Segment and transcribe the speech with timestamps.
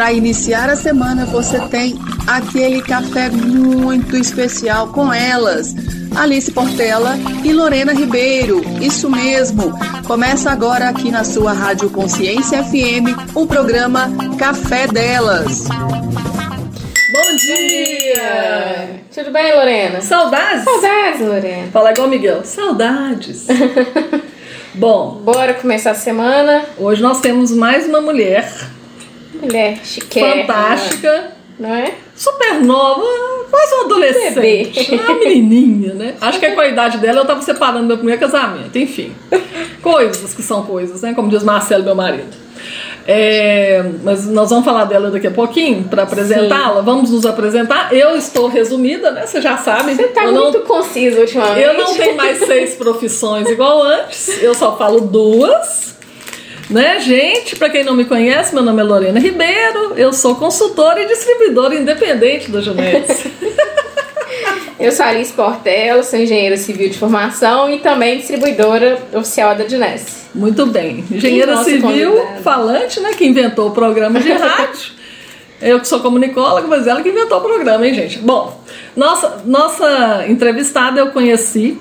[0.00, 1.94] para iniciar a semana você tem
[2.26, 5.74] aquele café muito especial com elas.
[6.16, 8.62] Alice Portela e Lorena Ribeiro.
[8.80, 9.78] Isso mesmo.
[10.06, 14.08] Começa agora aqui na sua Rádio Consciência FM o programa
[14.38, 15.68] Café Delas.
[15.68, 19.02] Bom dia!
[19.14, 20.00] Tudo bem, Lorena?
[20.00, 20.64] Saudades?
[20.64, 21.68] Saudades, Lorena.
[21.70, 22.42] Fala igual Miguel.
[22.42, 23.46] Saudades.
[24.72, 26.64] Bom, Bora começar a semana.
[26.78, 28.50] hoje nós temos mais uma mulher
[29.40, 30.46] Mulher chiquérrima.
[30.46, 31.94] fantástica, Não é?
[32.14, 33.02] super nova,
[33.50, 34.34] quase uma adolescente.
[34.34, 34.72] Bebê.
[34.92, 36.14] Uma menininha, né?
[36.20, 38.76] Acho que é com a idade dela eu tava separando meu primeiro casamento.
[38.78, 39.12] Enfim,
[39.82, 41.14] coisas que são coisas, né?
[41.14, 42.28] Como diz Marcelo, meu marido.
[43.06, 46.80] É, mas nós vamos falar dela daqui a pouquinho para apresentá-la.
[46.82, 47.92] Vamos nos apresentar.
[47.92, 49.26] Eu estou resumida, né?
[49.26, 49.94] Você já sabe.
[49.94, 51.60] Você tá eu não muito conciso ultimamente.
[51.60, 55.96] Eu não tenho mais seis profissões igual antes, eu só falo duas.
[56.70, 57.56] Né, gente?
[57.56, 61.74] Para quem não me conhece, meu nome é Lorena Ribeiro, eu sou consultora e distribuidora
[61.74, 63.26] independente da Junetes.
[64.78, 70.22] Eu sou Alice Portela, sou engenheira civil de formação e também distribuidora oficial da Dinese.
[70.34, 71.04] Muito bem.
[71.10, 73.10] Engenheira civil, falante, né?
[73.12, 74.92] Que inventou o programa de rádio.
[75.60, 78.18] Eu que sou comunicóloga, mas ela que inventou o programa, hein, gente?
[78.20, 78.58] Bom,
[78.96, 81.78] nossa, nossa entrevistada eu conheci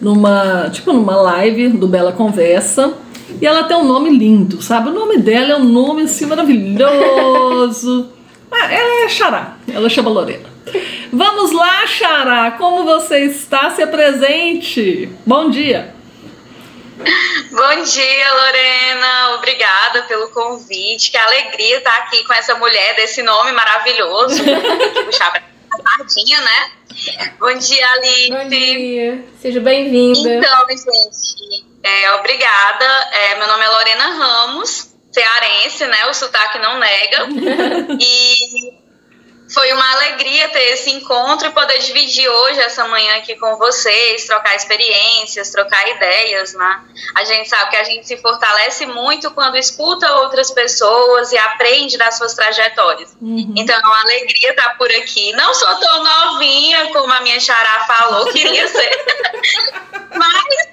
[0.00, 2.92] numa, tipo, numa live do Bela Conversa.
[3.40, 4.88] E ela tem um nome lindo, sabe?
[4.90, 8.10] O nome dela é um nome assim maravilhoso.
[8.54, 10.46] Ah, ela é Xará, ela chama Lorena.
[11.10, 13.70] Vamos lá, Xará, como você está?
[13.70, 15.08] Se apresente.
[15.24, 15.94] Bom dia.
[17.50, 19.36] Bom dia, Lorena.
[19.36, 21.10] Obrigada pelo convite.
[21.10, 24.42] Que alegria estar aqui com essa mulher desse nome maravilhoso.
[25.72, 26.70] a sardinha, né?
[27.38, 28.30] Bom dia, Alice.
[28.30, 30.34] Bom dia, seja bem-vinda.
[30.34, 32.84] Então, gente, é, obrigada.
[33.12, 36.06] É, meu nome é Lorena Ramos, cearense, né?
[36.06, 37.28] O sotaque não nega.
[38.00, 38.82] E
[39.52, 44.26] foi uma alegria ter esse encontro e poder dividir hoje, essa manhã aqui com vocês,
[44.26, 46.80] trocar experiências, trocar ideias, né?
[47.16, 51.98] A gente sabe que a gente se fortalece muito quando escuta outras pessoas e aprende
[51.98, 53.14] das suas trajetórias.
[53.20, 55.32] Então é uma alegria estar por aqui.
[55.32, 59.04] Não sou tão novinha como a minha xará falou, queria ser.
[60.16, 60.71] Mas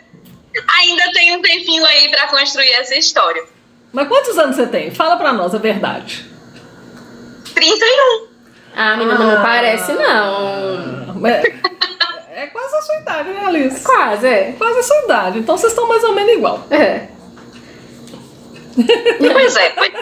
[0.67, 3.43] ainda tem um tempinho aí para construir essa história.
[3.91, 4.91] Mas quantos anos você tem?
[4.91, 6.25] Fala pra nós a verdade.
[7.53, 8.27] 31.
[8.75, 11.25] Ah, menina, não parece não.
[11.27, 13.83] É, é quase a sua idade, né, Alice?
[13.83, 14.53] Quase, é.
[14.57, 15.39] Quase a sua idade.
[15.39, 16.65] Então vocês estão mais ou menos igual.
[16.69, 17.07] É.
[19.33, 19.93] Pois é, foi-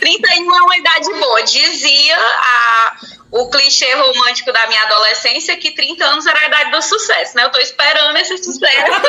[0.00, 1.42] 31 é uma idade boa.
[1.42, 2.96] Dizia a,
[3.30, 7.44] o clichê romântico da minha adolescência que 30 anos era a idade do sucesso, né?
[7.44, 8.66] Eu tô esperando esse sucesso.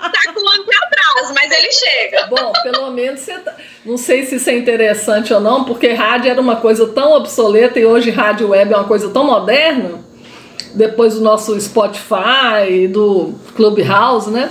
[0.00, 2.26] tá com um ano de atraso, mas ele chega.
[2.26, 3.54] Bom, pelo menos você tá...
[3.84, 7.78] Não sei se isso é interessante ou não, porque rádio era uma coisa tão obsoleta
[7.78, 10.04] e hoje rádio web é uma coisa tão moderna.
[10.74, 14.48] Depois do nosso Spotify, do Clubhouse, né?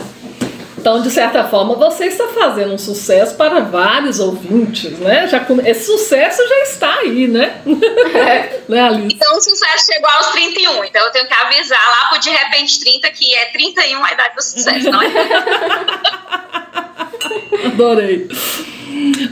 [0.79, 5.27] Então, de certa forma, você está fazendo um sucesso para vários ouvintes, né?
[5.27, 7.61] Já come- Esse sucesso já está aí, né?
[8.69, 9.13] né, Alice?
[9.15, 10.83] Então o sucesso chegou aos 31.
[10.85, 14.35] Então eu tenho que avisar lá pro de repente 30 que é 31 a idade
[14.35, 15.07] do sucesso, não é?
[17.65, 18.27] Adorei.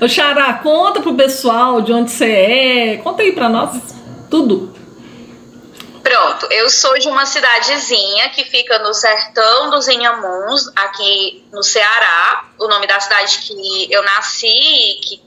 [0.02, 2.98] Ô, Xará, conta pro pessoal de onde você é.
[2.98, 3.72] Conta aí pra nós
[4.30, 4.74] tudo.
[6.08, 12.46] Pronto, eu sou de uma cidadezinha que fica no sertão dos Inhamuns, aqui no Ceará.
[12.58, 14.48] O nome da cidade que eu nasci,
[15.04, 15.22] que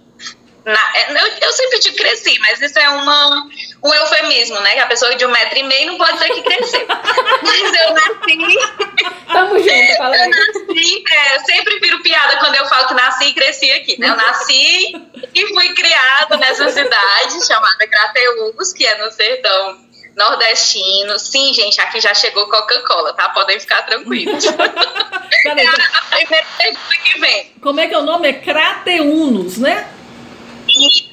[0.64, 3.46] na- é, eu, eu sempre digo cresci, mas isso é uma,
[3.84, 4.72] um eufemismo, né?
[4.72, 6.86] Que a pessoa de um metro e meio não pode dizer que cresceu.
[6.88, 8.58] mas eu nasci,
[9.30, 10.30] Tamo junto, fala eu aí.
[10.30, 14.08] nasci, é, eu sempre viro piada quando eu falo que nasci e cresci aqui, né?
[14.08, 14.96] Eu nasci
[15.34, 21.18] e fui criada nessa cidade chamada Crateús, que é no sertão nordestino.
[21.18, 23.28] Sim, gente, aqui já chegou Coca-Cola, tá?
[23.30, 24.44] Podem ficar tranquilos.
[25.42, 27.52] Peraí, a primeira pergunta que vem.
[27.62, 28.28] como é que é o nome?
[28.28, 29.88] É Crateunos, né?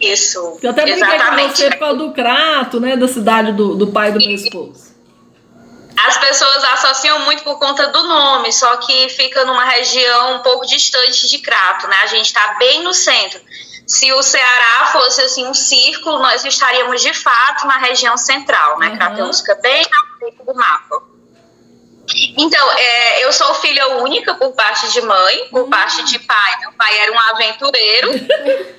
[0.02, 0.60] Isso.
[0.62, 1.58] Eu até brinquei com Exatamente.
[1.58, 2.96] você por causa do Crato, né?
[2.96, 4.88] Da cidade do, do pai do meu esposo.
[6.06, 10.66] As pessoas associam muito por conta do nome, só que fica numa região um pouco
[10.66, 11.98] distante de Crato, né?
[12.04, 13.42] A gente está bem no centro.
[13.88, 18.90] Se o Ceará fosse assim um círculo, nós estaríamos de fato na região central, né?
[18.90, 18.98] Uhum.
[18.98, 21.04] Crateús fica bem na frente do mapa.
[22.38, 26.60] Então, é, eu sou filha única por parte de mãe, por parte de pai.
[26.62, 28.12] Meu pai era um aventureiro,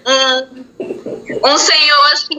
[0.06, 2.38] um, um senhor assim,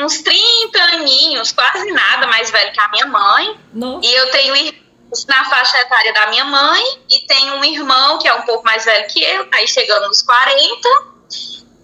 [0.00, 3.60] uns 30 aninhos, quase nada mais velho que a minha mãe.
[3.72, 4.00] Não?
[4.02, 8.26] E eu tenho irmãos na faixa etária da minha mãe e tenho um irmão que
[8.26, 11.16] é um pouco mais velho que eu, aí chegando nos 40.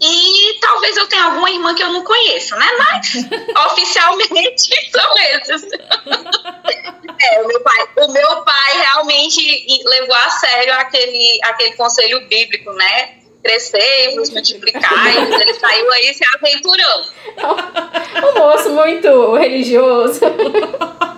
[0.04, 2.66] E talvez eu tenha alguma irmã que eu não conheço, né?
[2.76, 3.14] Mas
[3.70, 5.72] oficialmente são esses.
[7.22, 12.72] É, o meu pai, o meu pai realmente levou a sério aquele, aquele conselho bíblico,
[12.72, 13.18] né?
[13.44, 17.06] Crescer, vos multiplicar, ele saiu aí se aventurando.
[18.22, 20.20] Um moço muito religioso.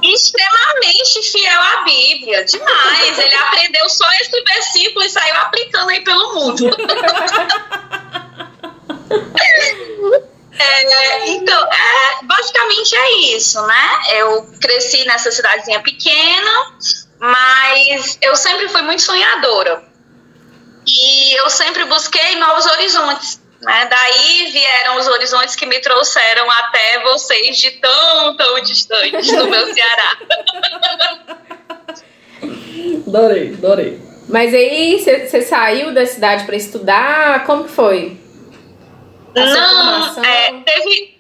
[0.02, 3.18] Extremamente fiel à Bíblia, demais.
[3.18, 6.70] Ele aprendeu só esse versículo e saiu aplicando aí pelo mundo.
[10.56, 13.98] É, então, é, basicamente é isso, né?
[14.16, 16.72] Eu cresci nessa cidadezinha pequena,
[17.18, 19.82] mas eu sempre fui muito sonhadora.
[20.86, 23.42] E eu sempre busquei novos horizontes.
[23.60, 23.86] Né?
[23.86, 29.72] Daí vieram os horizontes que me trouxeram até vocês de tão, tão distantes do meu
[29.72, 30.18] Ceará.
[33.06, 34.00] adorei, adorei.
[34.28, 37.44] Mas aí você saiu da cidade para estudar?
[37.44, 38.23] Como que foi?
[39.34, 41.14] Não, é, teve.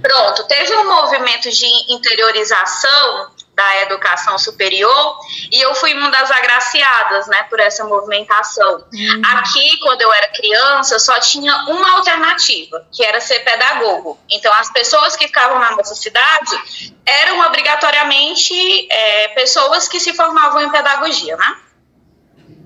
[0.00, 5.18] Pronto, teve um movimento de interiorização da educação superior
[5.50, 8.84] e eu fui uma das agraciadas, né, por essa movimentação.
[8.92, 9.22] Uhum.
[9.36, 14.16] Aqui, quando eu era criança, só tinha uma alternativa, que era ser pedagogo.
[14.30, 20.62] Então, as pessoas que ficavam na nossa cidade eram obrigatoriamente é, pessoas que se formavam
[20.62, 21.56] em pedagogia, né?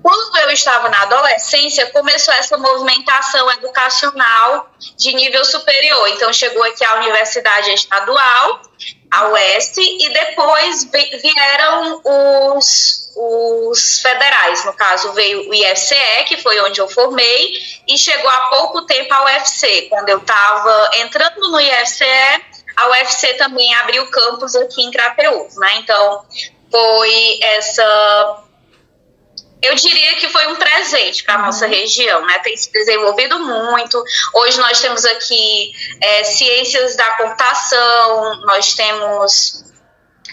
[0.03, 6.07] Quando estava na adolescência, começou essa movimentação educacional de nível superior.
[6.09, 8.61] Então, chegou aqui a Universidade Estadual,
[9.11, 10.89] a UES, e depois
[11.21, 12.01] vieram
[12.55, 14.65] os, os federais.
[14.65, 17.53] No caso, veio o IFCE, que foi onde eu formei,
[17.87, 19.87] e chegou há pouco tempo a UFC.
[19.89, 22.05] Quando eu estava entrando no IFCE,
[22.75, 25.75] a UFC também abriu campus aqui em Crateús, né?
[25.77, 26.25] Então,
[26.71, 28.42] foi essa
[29.63, 31.71] eu diria que foi um presente para a nossa uhum.
[31.71, 32.39] região, né?
[32.39, 34.03] Tem se desenvolvido muito.
[34.33, 39.63] Hoje nós temos aqui é, ciências da computação, nós temos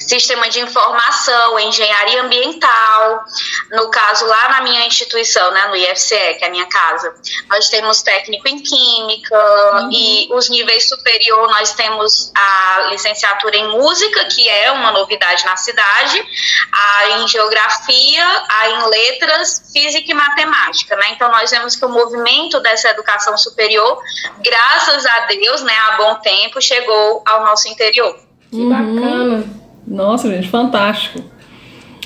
[0.01, 3.25] sistema de informação, engenharia ambiental.
[3.71, 7.15] No caso, lá na minha instituição, né, no IFCE, que é a minha casa,
[7.49, 9.37] nós temos técnico em química
[9.75, 9.91] uhum.
[9.93, 15.57] e os níveis superior nós temos a licenciatura em música, que é uma novidade na
[15.57, 16.25] cidade,
[16.73, 21.11] a em geografia, a em letras, física e matemática, né?
[21.11, 24.01] Então nós vemos que o movimento dessa educação superior,
[24.43, 28.19] graças a Deus, né, há bom tempo, chegou ao nosso interior.
[28.51, 29.61] Que uhum.
[29.87, 31.23] Nossa, gente, fantástico.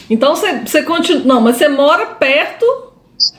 [0.09, 1.23] Então você, você continua.
[1.25, 2.93] Não, mas você mora perto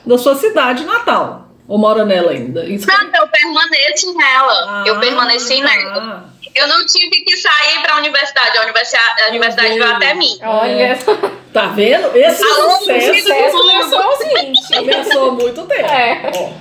[0.04, 1.48] da sua cidade natal.
[1.68, 2.64] Ou mora nela ainda?
[2.64, 4.52] Isso não, eu permaneço nela.
[4.68, 5.64] Ah, eu permaneci tá.
[5.64, 6.36] nela.
[6.54, 8.56] Eu não tive que sair para a universidade.
[8.56, 10.38] A universidade, a universidade veio até mim.
[10.42, 10.70] Olha.
[10.70, 10.98] É.
[11.52, 12.16] Tá vendo?
[12.16, 14.76] Esse Alô, sucesso, sucesso começou aos 20.
[14.76, 15.90] Começou muito tempo.
[15.90, 16.30] É.
[16.34, 16.52] Ó.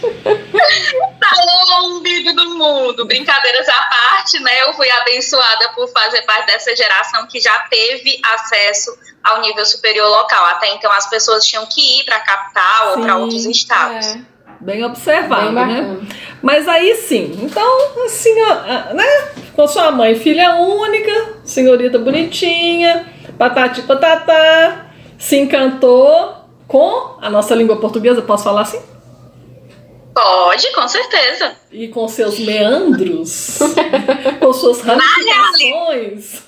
[0.00, 3.06] Falou um vídeo do mundo.
[3.06, 4.62] Brincadeiras à parte, né?
[4.62, 10.08] Eu fui abençoada por fazer parte dessa geração que já teve acesso ao nível superior
[10.08, 10.44] local.
[10.46, 14.06] Até então as pessoas tinham que ir para a capital sim, ou para outros estados.
[14.06, 14.20] É.
[14.60, 16.06] Bem observado, Bem né?
[16.42, 19.28] Mas aí sim, então, assim, né?
[19.54, 23.06] Com sua mãe, filha única, senhorita bonitinha,
[23.38, 24.86] patati patatá,
[25.16, 26.34] se encantou
[26.66, 28.80] com a nossa língua portuguesa, posso falar assim?
[30.20, 31.56] Pode, com certeza.
[31.70, 33.58] E com seus meandros,
[34.40, 36.42] com suas ramificações.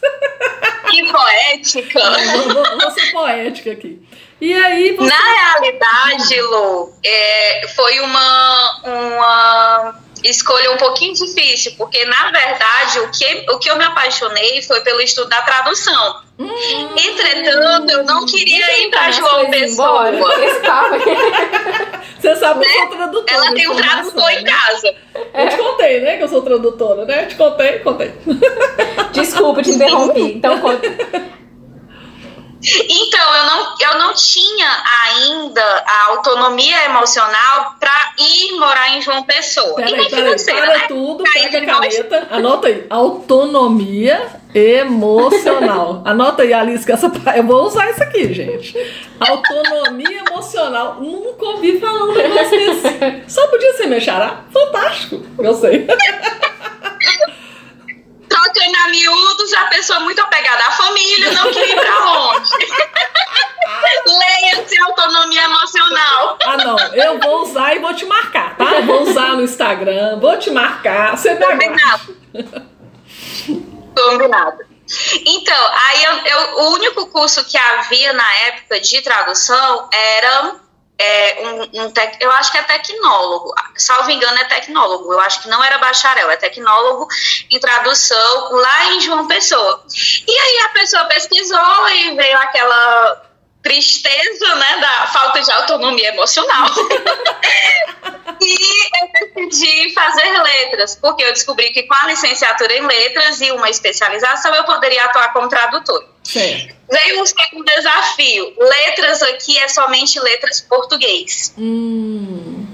[0.91, 2.01] Que poética!
[2.53, 4.03] Vou, vou ser poética aqui.
[4.41, 5.09] E aí você...
[5.09, 13.11] Na realidade, Lu, é, foi uma, uma escolha um pouquinho difícil, porque na verdade o
[13.11, 16.23] que, o que eu me apaixonei foi pelo estudo da tradução.
[16.39, 16.49] Hum,
[16.97, 20.11] Entretanto, eu não queria ir para João Pessoa.
[22.21, 22.97] Você sabe que eu sou né?
[22.97, 23.25] tradutora.
[23.33, 24.41] Ela tem um tradutor né?
[24.41, 24.95] em casa.
[25.35, 26.17] Eu te contei, né?
[26.17, 27.27] Que eu sou tradutora, né?
[27.27, 28.13] Te contei, contei.
[29.13, 30.21] Desculpa, te interrompi.
[30.41, 30.89] Então conta.
[32.63, 34.69] Então, eu não, eu não tinha
[35.07, 39.77] ainda a autonomia emocional para ir morar em João Pessoa.
[39.77, 40.85] Peraí, peraí, para né?
[40.87, 42.87] tudo, pega a caneta, anota aí.
[42.91, 46.03] Autonomia emocional.
[46.05, 48.77] Anota aí, Alice, que essa eu vou usar isso aqui, gente.
[49.19, 50.97] Autonomia emocional.
[51.01, 53.25] Nunca ouvi falar um negócio desse.
[53.27, 54.45] Só podia ser meu xará?
[54.53, 55.87] Fantástico, eu sei.
[58.43, 62.51] trocando a miúdos, a pessoa muito apegada à família, não queria ir pra onde.
[64.07, 66.39] Leia-se autonomia emocional.
[66.45, 66.79] Ah, não.
[66.95, 68.81] Eu vou usar e vou te marcar, tá?
[68.81, 71.17] Vou usar no Instagram, vou te marcar.
[71.17, 72.17] Você Combinado.
[73.97, 74.71] Combinado.
[75.25, 80.57] Então, aí eu, eu, o único curso que havia na época de tradução era
[81.03, 85.41] é, um, um tec, eu acho que é tecnólogo, salvo engano é tecnólogo, eu acho
[85.41, 87.09] que não era bacharel, é tecnólogo
[87.51, 89.83] em tradução lá em João Pessoa.
[90.29, 93.31] E aí a pessoa pesquisou e veio aquela
[93.63, 96.69] tristeza, né, da falta de autonomia emocional.
[98.41, 98.57] e
[99.03, 103.71] eu decidi fazer letras, porque eu descobri que com a licenciatura em letras e uma
[103.71, 106.05] especialização eu poderia atuar como tradutor.
[106.23, 106.77] Certo.
[106.91, 108.55] Veio um segundo desafio.
[108.59, 111.55] Letras aqui é somente letras português.
[111.57, 112.67] Hum.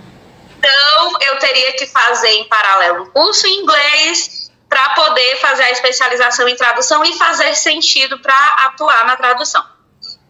[0.59, 5.71] Então, eu teria que fazer em paralelo um curso em inglês para poder fazer a
[5.71, 8.35] especialização em tradução e fazer sentido para
[8.67, 9.65] atuar na tradução.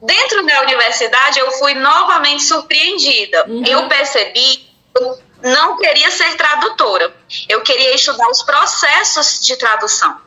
[0.02, 3.46] Dentro da universidade, eu fui novamente surpreendida.
[3.49, 3.64] Uhum.
[3.64, 7.14] Eu percebi que eu não queria ser tradutora.
[7.49, 10.20] Eu queria estudar os processos de tradução.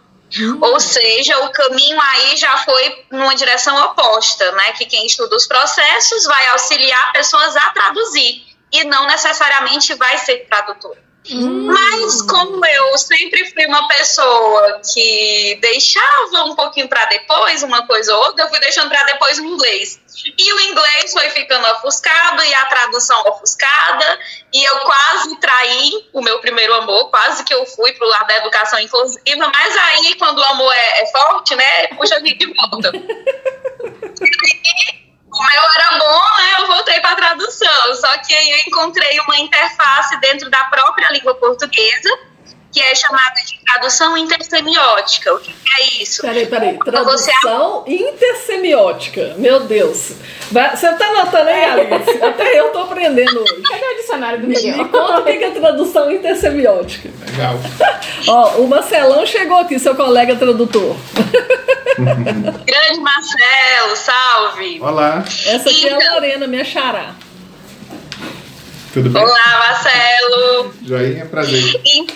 [0.61, 4.71] Ou seja, o caminho aí já foi numa direção oposta, né?
[4.73, 10.45] Que quem estuda os processos vai auxiliar pessoas a traduzir e não necessariamente vai ser
[10.47, 10.97] tradutor.
[11.31, 18.13] Mas como eu sempre fui uma pessoa que deixava um pouquinho para depois uma coisa
[18.15, 19.99] ou outra, eu fui deixando para depois o inglês.
[20.37, 24.19] E o inglês foi ficando ofuscado e a tradução ofuscada,
[24.51, 28.37] e eu quase traí o meu primeiro amor, quase que eu fui pro lado da
[28.37, 32.53] educação inclusiva, mas aí quando o amor é, é forte, né, puxa a gente de
[32.53, 32.91] volta.
[35.39, 37.95] como eu era bom, né, eu voltei para tradução.
[37.95, 42.09] Só que aí eu encontrei uma interface dentro da própria língua portuguesa,
[42.71, 45.33] que é chamada de tradução intersemiótica.
[45.33, 46.21] O que é isso?
[46.21, 46.77] Peraí, peraí.
[46.77, 49.33] Quando você Tradução intersemiótica.
[49.37, 50.11] Meu Deus.
[50.51, 52.23] Você tá anotando aí, Alice?
[52.23, 53.61] Até eu tô aprendendo hoje.
[53.61, 54.87] Cadê o dicionário do Me Miguel?
[54.89, 57.09] conta o que é tradução intersemiótica.
[57.31, 57.55] Legal.
[58.27, 60.95] Ó, o Marcelão chegou aqui, seu colega tradutor.
[61.97, 64.79] Grande Marcelo, salve!
[64.81, 66.13] Olá, Essa aqui é a Então.
[66.13, 67.13] Lorena, minha xará.
[68.93, 69.21] tudo bem?
[69.23, 70.73] Olá, Marcelo!
[70.83, 71.59] Joinha, prazer.
[71.85, 72.07] E-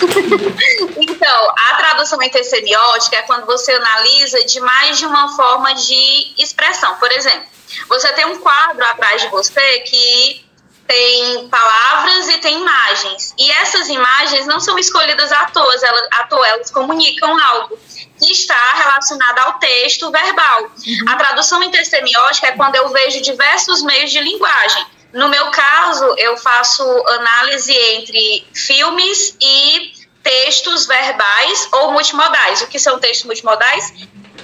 [1.02, 6.94] Então, a tradução intersemiótica é quando você analisa de mais de uma forma de expressão.
[6.96, 7.46] Por exemplo,
[7.88, 10.44] você tem um quadro atrás de você que
[10.90, 13.32] tem palavras e tem imagens.
[13.38, 17.78] E essas imagens não são escolhidas à toa, elas, à toa, elas comunicam algo
[18.18, 20.70] que está relacionado ao texto verbal.
[21.08, 24.84] A tradução intersemiótica é quando eu vejo diversos meios de linguagem.
[25.12, 32.62] No meu caso, eu faço análise entre filmes e textos verbais ou multimodais.
[32.62, 33.92] O que são textos multimodais?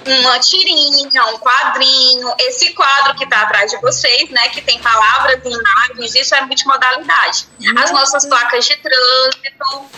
[0.07, 5.41] Uma tirinha, um quadrinho, esse quadro que está atrás de vocês, né, que tem palavras
[5.45, 7.49] e imagens, isso é multimodalidade.
[7.77, 9.91] As nossas placas de trânsito.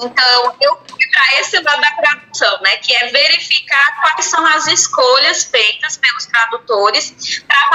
[0.00, 4.66] Então, eu fui para esse lado da tradução, né, que é verificar quais são as
[4.66, 7.14] escolhas feitas pelos tradutores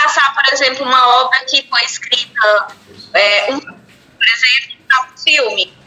[0.01, 2.67] passar, por exemplo, uma obra que foi escrita,
[3.13, 5.79] é, um, por exemplo, para um filme.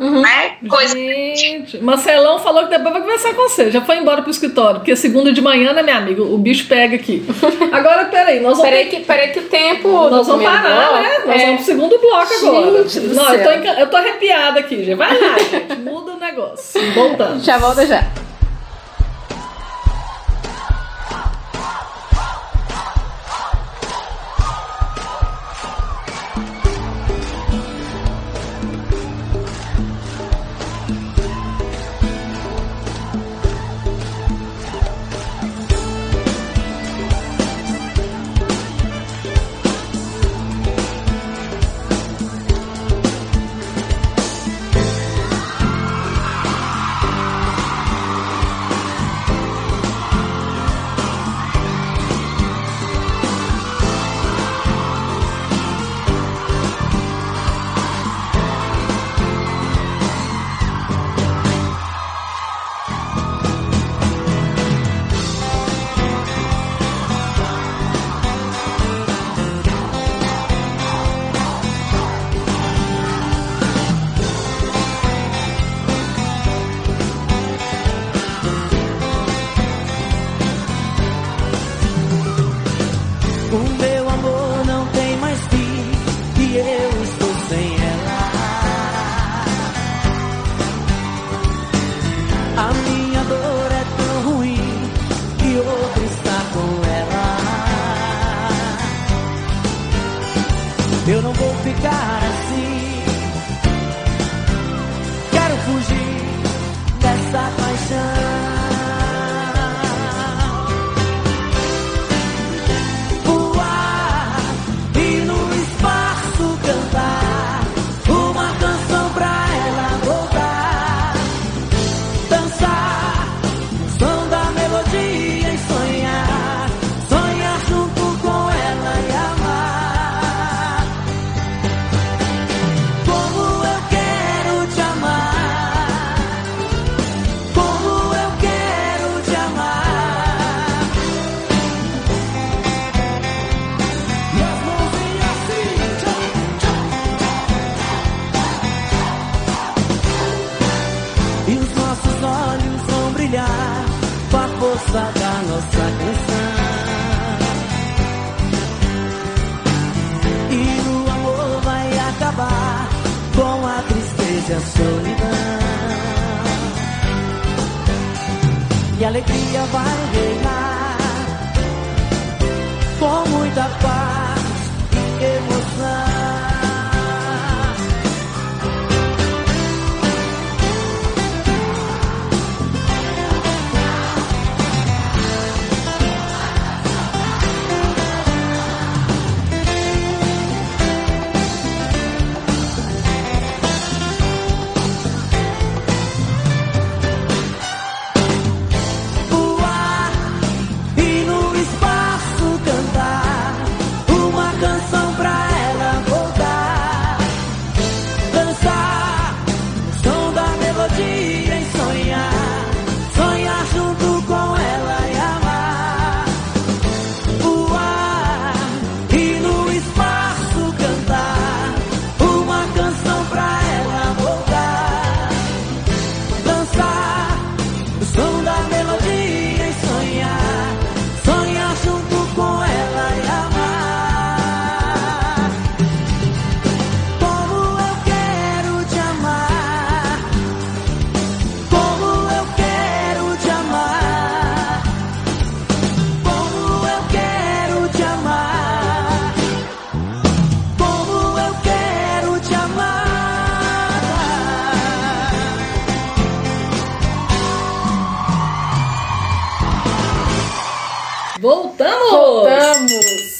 [0.00, 0.58] Né?
[0.68, 3.68] Coisa Gente, Marcelão falou que depois vai conversar com você.
[3.68, 6.22] Já foi embora pro escritório, porque segunda de manhã, né, minha amiga?
[6.22, 7.26] O bicho pega aqui.
[7.72, 8.62] Agora, peraí, nós vamos.
[8.70, 9.88] Peraí que, peraí que o tempo.
[10.08, 11.18] Nós vamos parar, bloco né?
[11.26, 12.88] Nós é- vamos pro segundo bloco agora.
[12.88, 14.94] Gente Não, eu tô, enca- eu tô arrepiada aqui, gente.
[14.94, 15.74] Vai lá, gente.
[15.80, 16.94] Muda o negócio.
[16.94, 17.42] Voltando.
[17.42, 18.06] Já volta já.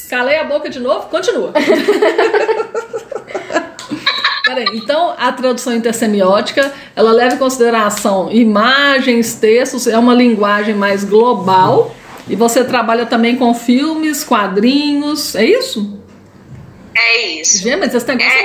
[0.09, 1.07] Calei a boca de novo?
[1.07, 1.53] Continua.
[4.45, 11.03] Peraí, então a tradução intersemiótica ela leva em consideração imagens, textos, é uma linguagem mais
[11.03, 11.93] global
[12.27, 15.98] e você trabalha também com filmes, quadrinhos, é isso?
[17.01, 17.59] É isso.
[17.63, 18.43] Gente, mas esse negócio é,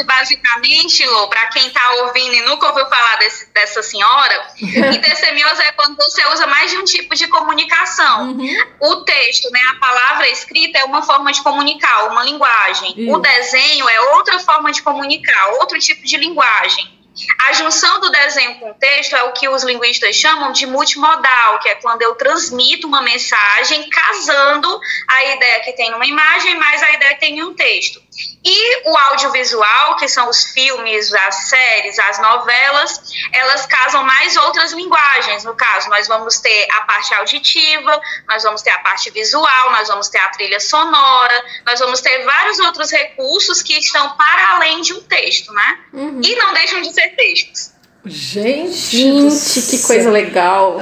[0.00, 4.46] É, basicamente, Lô, para quem tá ouvindo e nunca ouviu falar desse- dessa senhora,
[4.94, 8.28] intersemiose é quando você usa mais de um tipo de comunicação.
[8.30, 8.56] Uhum.
[8.80, 12.94] O texto, né, a palavra escrita é uma forma de comunicar, uma linguagem.
[12.96, 13.12] Isso.
[13.14, 16.97] O desenho é outra forma de comunicar, outro tipo de linguagem.
[17.40, 21.58] A junção do desenho com o texto é o que os linguistas chamam de multimodal,
[21.60, 26.82] que é quando eu transmito uma mensagem casando a ideia que tem numa imagem mais
[26.82, 28.07] a ideia que tem em um texto.
[28.44, 33.00] E o audiovisual, que são os filmes, as séries, as novelas,
[33.32, 35.44] elas casam mais outras linguagens.
[35.44, 39.88] No caso, nós vamos ter a parte auditiva, nós vamos ter a parte visual, nós
[39.88, 44.80] vamos ter a trilha sonora, nós vamos ter vários outros recursos que estão para além
[44.82, 45.78] de um texto, né?
[46.22, 47.72] E não deixam de ser textos.
[48.04, 50.80] Gente, Gente, que coisa legal.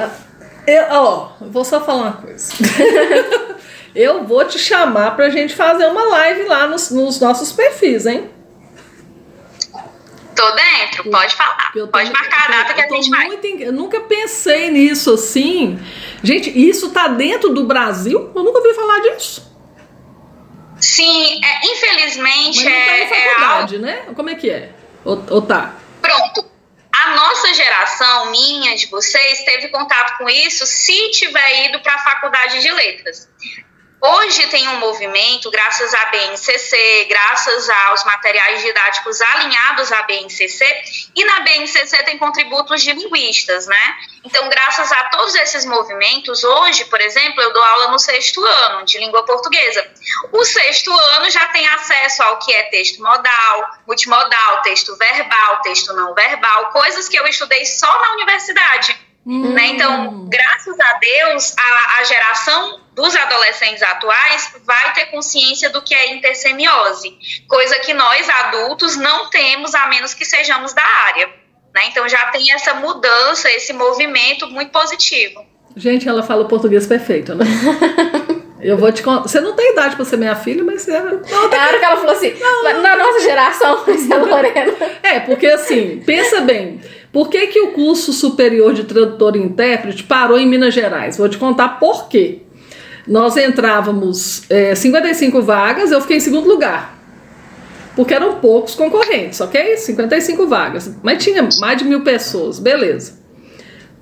[0.66, 2.52] Eu, ó, vou só falar uma coisa.
[3.96, 8.30] Eu vou te chamar pra gente fazer uma live lá nos, nos nossos perfis, hein?
[10.36, 11.72] Tô dentro, pode falar.
[11.74, 13.24] Eu tô- Pode marcar a data que a gente vai.
[13.26, 15.78] muito Eu nunca pensei nisso assim.
[16.22, 18.30] Gente, isso tá dentro do Brasil?
[18.36, 19.50] Eu nunca ouvi falar disso.
[20.78, 24.02] Sim, é, Mas infelizmente não tá em é, é algo faculdade, né?
[24.14, 24.72] Como é que é?
[25.06, 25.74] Ou, ou tá?
[26.02, 26.44] Pronto.
[26.94, 31.98] A nossa geração, minha, de vocês, teve contato com isso se tiver ido para a
[31.98, 33.26] faculdade de letras.
[34.08, 40.64] Hoje tem um movimento, graças à BNCC, graças aos materiais didáticos alinhados à BNCC,
[41.12, 43.96] e na BNCC tem contributos de linguistas, né?
[44.22, 48.84] Então, graças a todos esses movimentos, hoje, por exemplo, eu dou aula no sexto ano
[48.84, 49.84] de língua portuguesa.
[50.32, 55.92] O sexto ano já tem acesso ao que é texto modal, multimodal, texto verbal, texto
[55.94, 59.05] não verbal, coisas que eu estudei só na universidade.
[59.26, 59.66] Né?
[59.70, 65.92] Então, graças a Deus, a, a geração dos adolescentes atuais vai ter consciência do que
[65.92, 67.12] é intersemiose,
[67.48, 71.26] coisa que nós adultos não temos, a menos que sejamos da área.
[71.74, 71.86] Né?
[71.88, 75.44] Então, já tem essa mudança, esse movimento muito positivo.
[75.76, 77.44] Gente, ela fala o português perfeito, né?
[78.60, 79.22] Eu vou te contar.
[79.22, 80.98] Você não tem idade pra ser minha filha, mas você.
[80.98, 82.32] Não, É a hora que ela falou assim,
[82.82, 84.74] na nossa geração, é Lorena.
[85.02, 86.80] É, porque assim, pensa bem.
[87.16, 91.16] Por que, que o curso superior de tradutor e intérprete parou em Minas Gerais?
[91.16, 92.42] Vou te contar por quê.
[93.08, 96.94] Nós entrávamos é, 55 vagas, eu fiquei em segundo lugar.
[97.94, 99.78] Porque eram poucos concorrentes, ok?
[99.78, 100.94] 55 vagas.
[101.02, 103.14] Mas tinha mais de mil pessoas, beleza.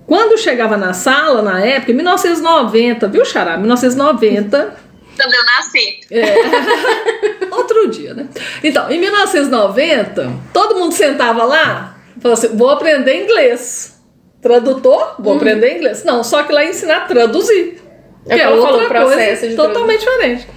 [0.09, 3.57] Quando chegava na sala, na época, em 1990, viu, Xará?
[3.57, 4.77] 1990,
[5.17, 6.01] Quando eu nasci.
[7.53, 8.27] Outro dia, né?
[8.65, 11.94] Então, em 1990, todo mundo sentava lá
[12.25, 14.01] falou assim: vou aprender inglês.
[14.43, 15.15] Tradutor?
[15.19, 16.05] Vou aprender inglês.
[16.05, 17.81] Não, só que lá ensinar a traduzir.
[18.27, 20.49] É que é ela falou, outra coisa totalmente diferente.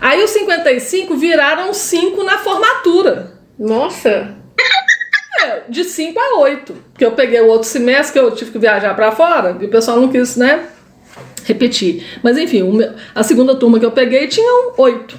[0.00, 3.32] Aí os 55 viraram 5 na formatura.
[3.58, 4.34] Nossa.
[5.44, 6.72] É, de 5 a 8.
[6.92, 9.68] Porque eu peguei o outro semestre que eu tive que viajar para fora e o
[9.70, 10.66] pessoal não quis, né,
[11.44, 12.04] repetir.
[12.22, 15.18] Mas enfim, meu- a segunda turma que eu peguei tinha 8.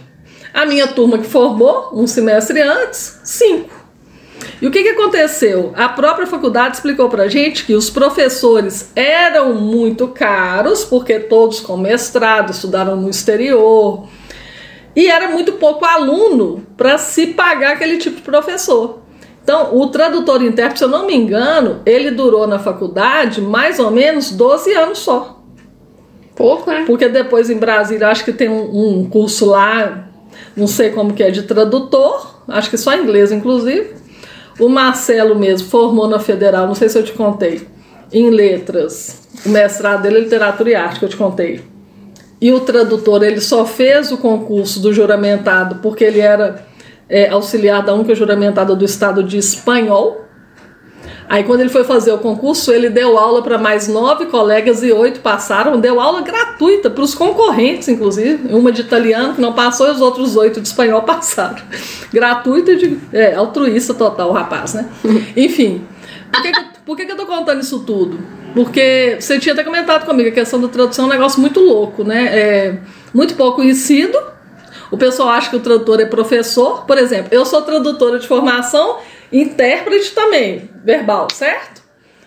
[0.54, 3.83] A minha turma que formou um semestre antes, 5.
[4.64, 5.74] E o que, que aconteceu?
[5.76, 11.76] A própria faculdade explicou pra gente que os professores eram muito caros, porque todos com
[11.76, 14.08] mestrado estudaram no exterior,
[14.96, 19.00] e era muito pouco aluno para se pagar aquele tipo de professor.
[19.44, 23.80] Então, o tradutor e intérprete, se eu não me engano, ele durou na faculdade mais
[23.80, 25.44] ou menos 12 anos só.
[26.38, 26.86] Pouco, né?
[26.88, 30.08] Porque depois em Brasília acho que tem um, um curso lá,
[30.56, 34.03] não sei como que é, de tradutor, acho que só inglês inclusive.
[34.60, 37.68] O Marcelo mesmo formou na Federal, não sei se eu te contei,
[38.12, 39.22] em letras.
[39.46, 41.62] O mestrado dele é literatura e arte, que eu te contei.
[42.40, 46.66] E o tradutor, ele só fez o concurso do juramentado porque ele era
[47.08, 50.23] é, auxiliar da única juramentada do estado de espanhol.
[51.34, 54.92] Aí, quando ele foi fazer o concurso, ele deu aula para mais nove colegas e
[54.92, 55.80] oito passaram.
[55.80, 58.54] Deu aula gratuita para os concorrentes, inclusive.
[58.54, 61.58] Uma de italiano que não passou e os outros oito de espanhol passaram.
[62.14, 63.00] Gratuita de.
[63.12, 64.88] É, altruísta total, o rapaz, né?
[65.36, 65.84] Enfim.
[66.32, 68.20] Por que, que, eu- por que, que eu tô contando isso tudo?
[68.54, 72.04] Porque você tinha até comentado comigo, a questão da tradução é um negócio muito louco,
[72.04, 72.26] né?
[72.32, 72.78] É
[73.12, 74.16] muito pouco conhecido.
[74.92, 76.86] O pessoal acha que o tradutor é professor.
[76.86, 78.98] Por exemplo, eu sou tradutora de formação,
[79.34, 81.82] intérprete também, verbal, certo?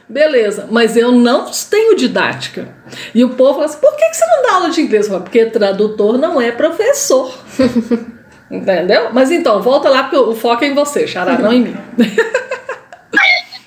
[0.09, 2.69] Beleza, mas eu não tenho didática.
[3.15, 5.09] E o povo fala assim: por que você não dá aula de inglês?
[5.09, 7.37] Falo, Porque tradutor não é professor.
[8.49, 9.11] Entendeu?
[9.13, 11.77] Mas então, volta lá, porque o foco é em você, Xará, não em mim.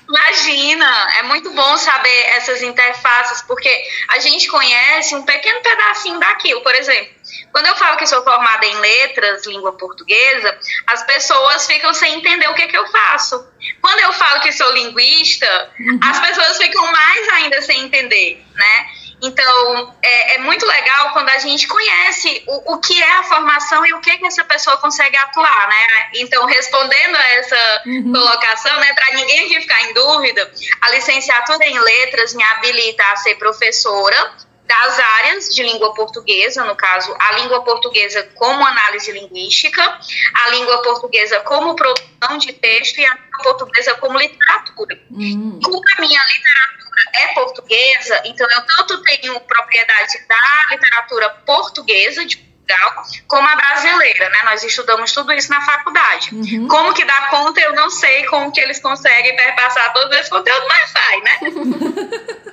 [0.08, 3.70] Imagina, é muito bom saber essas interfaces, porque
[4.08, 6.62] a gente conhece um pequeno pedacinho daquilo.
[6.62, 7.12] Por exemplo,
[7.52, 12.48] quando eu falo que sou formada em letras, língua portuguesa, as pessoas ficam sem entender
[12.48, 13.46] o que, que eu faço.
[13.80, 15.70] Quando eu falo que sou linguista,
[16.02, 18.86] as pessoas ficam mais ainda sem entender, né?
[19.22, 23.84] Então, é, é muito legal quando a gente conhece o, o que é a formação
[23.84, 26.10] e o que, que essa pessoa consegue atuar, né?
[26.14, 31.78] Então, respondendo a essa colocação, né, para ninguém aqui ficar em dúvida, a licenciatura em
[31.78, 34.32] letras me habilita a ser professora
[34.70, 40.80] das áreas de língua portuguesa, no caso, a língua portuguesa como análise linguística, a língua
[40.82, 44.96] portuguesa como produção de texto e a língua portuguesa como literatura.
[45.08, 52.36] Como a minha literatura é portuguesa, então eu tanto tenho propriedade da literatura portuguesa de
[52.36, 54.38] Portugal, como a brasileira, né?
[54.44, 56.30] Nós estudamos tudo isso na faculdade.
[56.68, 60.64] Como que dá conta, eu não sei como que eles conseguem perpassar todo esse conteúdo,
[60.68, 61.38] mas sai, né?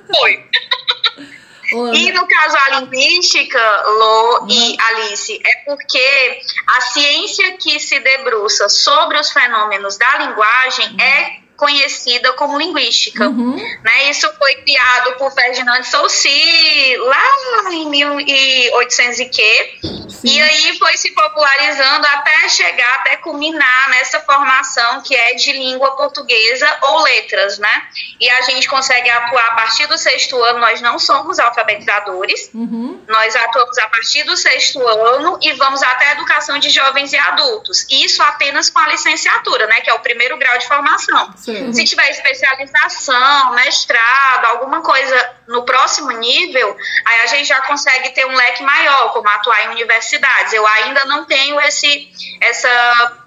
[0.17, 0.49] Foi.
[1.71, 6.39] E no caso a linguística, Lô e Alice, é porque
[6.75, 13.27] a ciência que se debruça sobre os fenômenos da linguagem é conhecida como linguística.
[13.83, 14.09] Né?
[14.09, 19.79] Isso foi criado por Ferdinand de Saussure lá em 1800 e quê.
[20.23, 25.95] E aí foi se popularizando até chegar, até culminar nessa formação que é de língua
[25.95, 27.83] portuguesa ou letras, né?
[28.19, 32.49] E a gente consegue atuar a partir do sexto ano, nós não somos alfabetizadores,
[33.07, 37.17] nós atuamos a partir do sexto ano e vamos até a educação de jovens e
[37.17, 37.85] adultos.
[37.89, 39.81] Isso apenas com a licenciatura, né?
[39.81, 41.33] Que é o primeiro grau de formação.
[41.47, 41.73] Certo.
[41.73, 48.25] Se tiver especialização, mestrado, alguma coisa no próximo nível, aí a gente já consegue ter
[48.25, 50.51] um leque maior, como atuar em universidades.
[50.51, 52.09] Eu ainda não tenho esse,
[52.41, 53.23] essa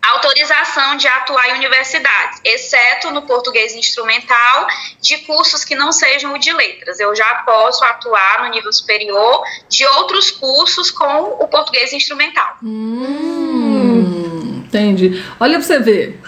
[0.00, 4.68] autorização de atuar em universidades, exceto no português instrumental,
[5.00, 7.00] de cursos que não sejam o de letras.
[7.00, 12.56] Eu já posso atuar no nível superior de outros cursos com o português instrumental.
[12.62, 15.24] Hum, entendi.
[15.40, 16.20] Olha pra você ver.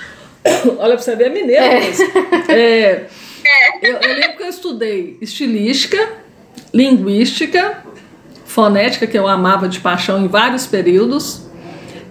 [0.79, 2.07] Olha pra você ver, é mineiro mesmo.
[2.49, 3.07] É,
[3.83, 5.99] eu, eu lembro que eu estudei estilística,
[6.73, 7.79] linguística,
[8.45, 11.43] fonética, que eu amava de paixão em vários períodos.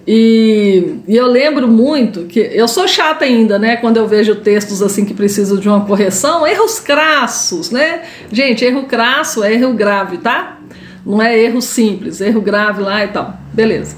[0.06, 3.76] E, e eu lembro muito que eu sou chata ainda, né?
[3.76, 8.02] Quando eu vejo textos assim que precisam de uma correção, erros crassos, né?
[8.32, 10.58] Gente, erro crasso é erro grave, tá?
[11.04, 13.38] Não é erro simples, erro grave lá e tal.
[13.52, 13.96] Beleza.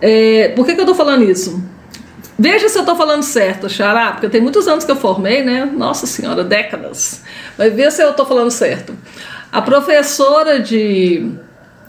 [0.00, 1.62] É, por que, que eu tô falando isso?
[2.38, 5.64] Veja se eu tô falando certo, Xará, porque tem muitos anos que eu formei, né?
[5.64, 7.24] Nossa senhora, décadas.
[7.56, 8.96] Mas vê se eu tô falando certo.
[9.50, 11.32] A professora de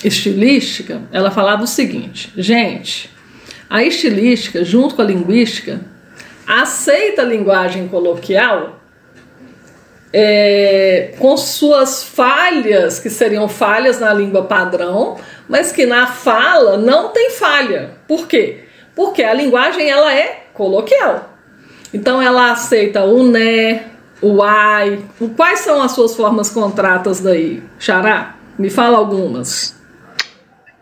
[0.03, 3.11] estilística, ela falava o seguinte, gente,
[3.69, 5.81] a estilística, junto com a linguística,
[6.47, 8.79] aceita a linguagem coloquial
[10.11, 17.09] é, com suas falhas, que seriam falhas na língua padrão, mas que na fala não
[17.09, 17.91] tem falha.
[18.07, 18.63] Por quê?
[18.99, 21.33] Porque a linguagem ela é coloquial.
[21.93, 23.89] Então ela aceita o né,
[24.21, 25.01] o ai.
[25.37, 28.35] Quais são as suas formas contratas daí, Xará?
[28.57, 29.73] Me fala algumas.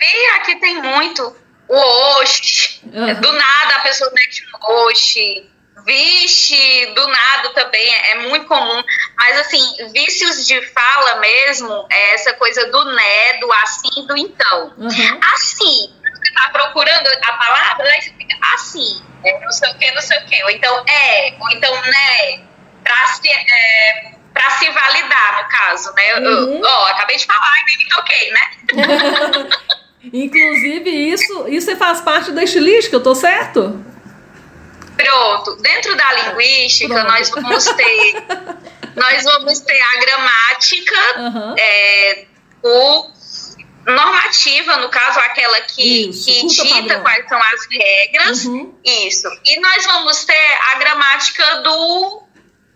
[0.02, 1.32] E aqui tem muito.
[1.70, 2.82] O oxe.
[2.92, 3.22] Aham.
[3.22, 5.48] Do nada a pessoa mete um oxe.
[5.86, 8.84] Vixe, do nada também é, é muito comum.
[9.16, 9.62] Mas assim,
[9.94, 14.74] vícios de fala mesmo é essa coisa do né, do assim, do então.
[14.76, 15.20] Uhum.
[15.36, 19.92] Assim, você tá procurando a palavra, aí você fica assim, é, não sei o que,
[19.92, 20.44] não sei o que.
[20.44, 22.40] Ou então é, ou então né,
[22.84, 26.12] pra se, é, pra se validar, no caso, né?
[26.12, 26.62] Eu- eu- Uhum.
[26.64, 29.48] Ó, acabei de falar e nem me toquei, né?
[30.14, 33.84] Inclusive, isso, isso faz parte da estilística, eu tô certo?
[34.96, 37.08] Pronto, dentro da linguística Pronto.
[37.12, 38.14] nós vamos ter
[38.96, 41.56] nós vamos ter a gramática, Aham.
[41.60, 42.26] é,
[42.64, 43.12] o
[43.88, 46.26] normativa, no caso aquela que, Isso,
[46.64, 48.78] que dita quais são as regras, Uhum.
[48.84, 49.28] isso.
[49.46, 52.24] E nós vamos ter a gramática do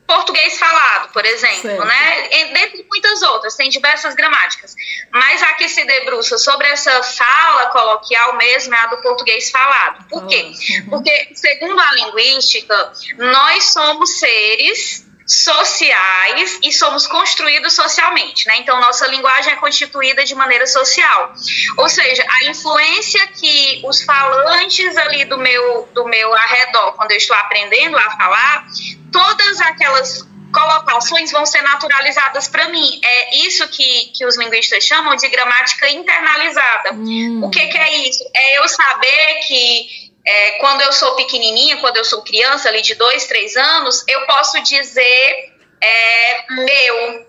[0.07, 1.85] português falado, por exemplo, Certo.
[1.85, 2.27] né?
[2.31, 4.75] E Dentre muitas outras, tem diversas gramáticas.
[5.11, 10.05] Mas a que se debruça sobre essa fala coloquial mesmo é a do português falado.
[10.09, 10.51] Por quê?
[10.89, 18.57] Porque, segundo a linguística, nós somos seres sociais e somos construídos socialmente, né?
[18.57, 21.33] Então nossa linguagem é constituída de maneira social.
[21.77, 27.17] Ou seja, a influência que os falantes ali do meu do meu arredor, quando eu
[27.17, 28.67] estou aprendendo a falar,
[29.11, 32.99] todas aquelas colocações vão ser naturalizadas para mim.
[33.01, 36.93] É isso que, que os linguistas chamam de gramática internalizada.
[36.93, 37.41] Hum.
[37.43, 38.23] O que, que é isso?
[38.33, 42.95] É eu saber que é, quando eu sou pequenininha, quando eu sou criança, ali de
[42.95, 47.25] dois, três anos, eu posso dizer é, meu,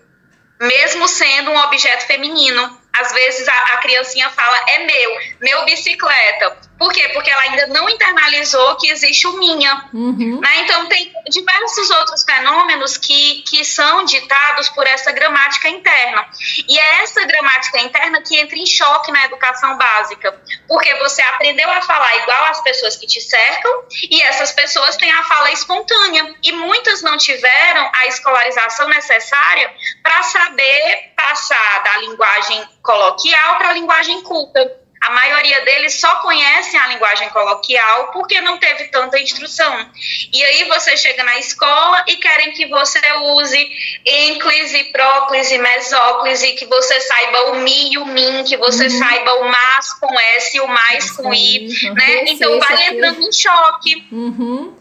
[0.61, 2.79] mesmo sendo um objeto feminino.
[2.93, 6.57] Às vezes a, a criancinha fala é meu, meu bicicleta.
[6.77, 7.09] Por quê?
[7.09, 9.89] Porque ela ainda não internalizou que existe o minha.
[9.93, 10.39] Uhum.
[10.41, 10.57] Né?
[10.61, 16.25] Então, tem diversos outros fenômenos que, que são ditados por essa gramática interna.
[16.67, 21.69] E é essa gramática interna que entra em choque na educação básica, porque você aprendeu
[21.69, 26.35] a falar igual às pessoas que te cercam, e essas pessoas têm a fala espontânea.
[26.43, 33.73] E muitas não tiveram a escolarização necessária para saber passar da linguagem coloquial para a
[33.73, 34.82] linguagem culta.
[35.05, 39.89] A maioria deles só conhecem a linguagem coloquial porque não teve tanta instrução.
[40.31, 42.99] E aí você chega na escola e querem que você
[43.37, 43.69] use
[44.05, 49.43] ênclise, próclise, mesóclise, que você saiba o mi e o min, que você saiba o
[49.49, 51.93] mas com S e o mais com I, Uhum.
[51.93, 52.23] né?
[52.27, 52.83] Então vai aqui.
[52.95, 54.07] entrando em choque.
[54.11, 54.75] Uhum.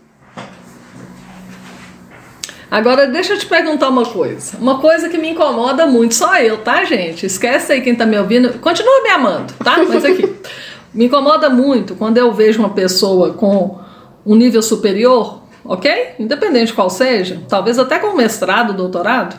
[2.73, 4.57] Agora, deixa eu te perguntar uma coisa.
[4.59, 7.27] Uma coisa que me incomoda muito, só eu, tá, gente?
[7.27, 8.59] Esquece aí quem tá me ouvindo.
[8.61, 9.77] Continua me amando, tá?
[9.87, 10.27] Mas aqui.
[10.95, 13.79] me incomoda muito quando eu vejo uma pessoa com
[14.25, 16.15] um nível superior, ok?
[16.19, 19.37] Independente de qual seja, talvez até com mestrado, doutorado,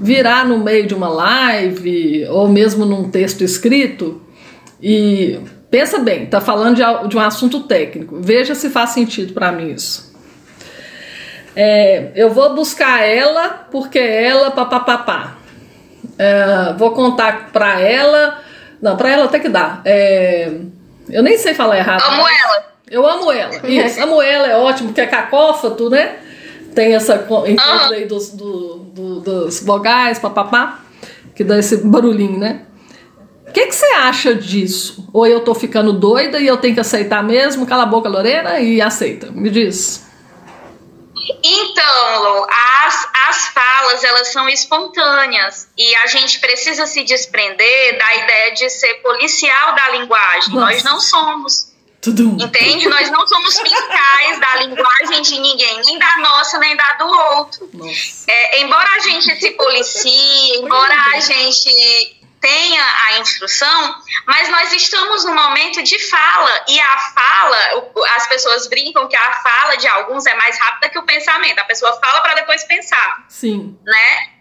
[0.00, 4.20] virar no meio de uma live ou mesmo num texto escrito
[4.82, 5.38] e
[5.70, 8.18] pensa bem, tá falando de, de um assunto técnico.
[8.20, 10.15] Veja se faz sentido para mim isso.
[11.56, 15.34] É, eu vou buscar ela porque ela papapá.
[16.18, 18.38] É, vou contar pra ela.
[18.80, 19.80] Não, pra ela até que dá.
[19.84, 20.52] É,
[21.08, 22.02] eu nem sei falar errado.
[22.02, 22.66] Amo ela.
[22.90, 23.66] Eu amo ela.
[23.68, 26.16] Isso, amo ela, é ótimo, porque é cacófato, né?
[26.74, 30.80] Tem essa co- encontro aí dos, do, do- dos vogais, papapá,
[31.34, 32.60] que dá esse barulhinho, né?
[33.48, 35.08] O que, que você acha disso?
[35.12, 37.66] Ou eu tô ficando doida e eu tenho que aceitar mesmo?
[37.66, 39.30] Cala a boca, Lorena, e aceita.
[39.32, 40.05] Me diz.
[41.42, 48.16] Então, Lô, as, as falas, elas são espontâneas e a gente precisa se desprender da
[48.16, 50.54] ideia de ser policial da linguagem.
[50.54, 50.72] Nossa.
[50.72, 52.36] Nós não somos, Tudum.
[52.40, 52.88] entende?
[52.88, 57.70] Nós não somos fiscais da linguagem de ninguém, nem da nossa, nem da do outro.
[58.28, 63.96] É, embora a gente se policie, embora a gente tenha a instrução,
[64.26, 67.56] mas nós estamos num momento de fala e a fala,
[68.16, 71.58] as pessoas brincam que a fala de alguns é mais rápida que o pensamento.
[71.58, 73.78] A pessoa fala para depois pensar Sim.
[73.84, 74.35] né?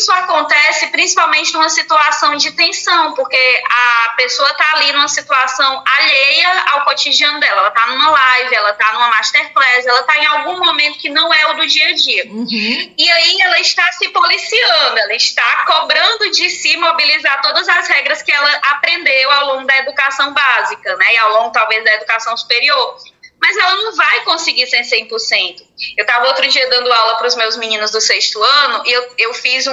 [0.00, 6.64] Isso acontece principalmente numa situação de tensão, porque a pessoa tá ali numa situação alheia
[6.70, 7.60] ao cotidiano dela.
[7.60, 11.32] Ela tá numa live, ela tá numa masterclass, ela tá em algum momento que não
[11.34, 12.24] é o do dia a dia.
[12.30, 12.94] Uhum.
[12.96, 18.22] E aí ela está se policiando, ela está cobrando de si mobilizar todas as regras
[18.22, 21.12] que ela aprendeu ao longo da educação básica, né?
[21.12, 22.96] E ao longo talvez da educação superior.
[23.38, 25.69] Mas ela não vai conseguir ser 100%.
[25.96, 29.08] Eu estava outro dia dando aula para os meus meninos do sexto ano e eu,
[29.18, 29.72] eu fiz um,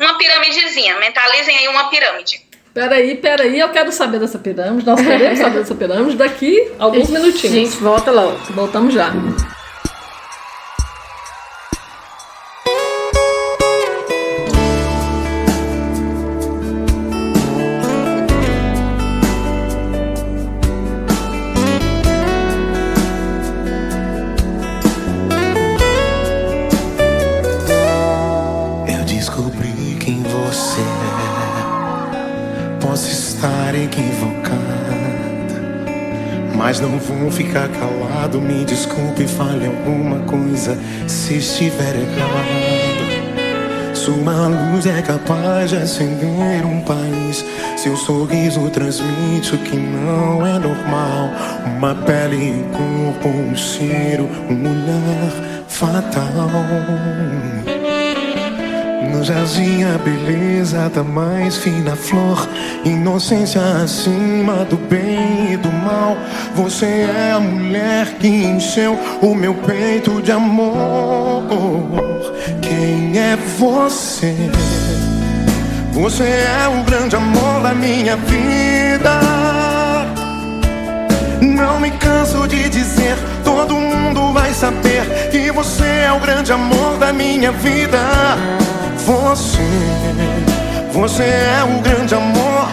[0.00, 0.98] uma piramidezinha.
[0.98, 2.42] Mentalizem aí uma pirâmide.
[2.72, 4.84] Peraí, peraí, eu quero saber dessa pirâmide.
[4.84, 7.54] Nós queremos saber dessa pirâmide daqui a alguns minutinhos.
[7.54, 8.36] Gente, volta logo.
[8.50, 9.12] Voltamos já.
[36.88, 38.40] Não vou ficar calado.
[38.40, 43.14] Me desculpe, fale alguma coisa se estiver errado.
[43.94, 47.44] Sua luz é capaz de acender um país.
[47.76, 51.30] Seu sorriso transmite o que não é normal.
[51.76, 56.24] Uma pele, um corpo, um cheiro, um olhar fatal.
[59.14, 62.48] No jardim a beleza da mais fina flor.
[62.84, 66.16] Inocência acima do bem e do mal.
[66.56, 71.44] Você é a mulher que encheu o meu peito de amor.
[72.60, 74.34] Quem é você?
[75.92, 79.20] Você é o grande amor da minha vida.
[81.40, 86.96] Não me canso de dizer Todo mundo vai saber Que você é o grande amor
[86.98, 88.63] da minha vida
[89.04, 89.60] você,
[90.92, 92.68] você é o grande amor.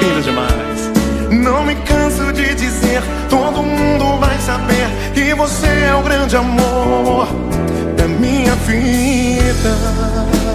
[0.00, 0.90] Lindo demais.
[1.30, 7.26] Não me canso de dizer, todo mundo vai saber que você é o grande amor
[7.96, 10.49] da minha vida.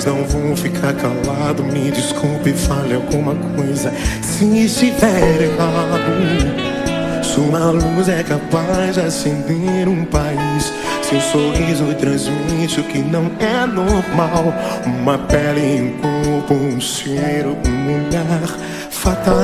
[0.00, 1.62] Mas não vou ficar calado.
[1.62, 7.22] Me desculpe, fale alguma coisa se estiver errado.
[7.22, 10.72] Sua luz é capaz de acender um país.
[11.02, 14.54] Seu sorriso transmite o que não é normal.
[14.86, 18.58] Uma pele, um corpo, um cheiro, um olhar
[18.90, 19.34] fatal.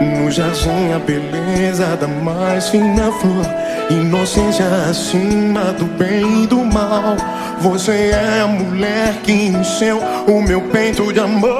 [0.00, 3.46] No jardim a beleza da mais fina flor
[3.90, 7.16] Inocência acima do bem e do mal
[7.62, 11.52] Você é a mulher que encheu o meu peito de amor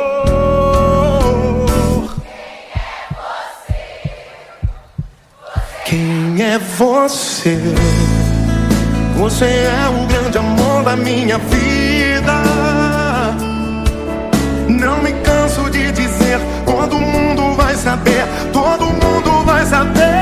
[5.85, 7.57] Quem é você?
[9.17, 12.33] Você é o grande amor da minha vida
[14.69, 20.22] não me canso de dizer, todo mundo vai saber, todo mundo vai saber.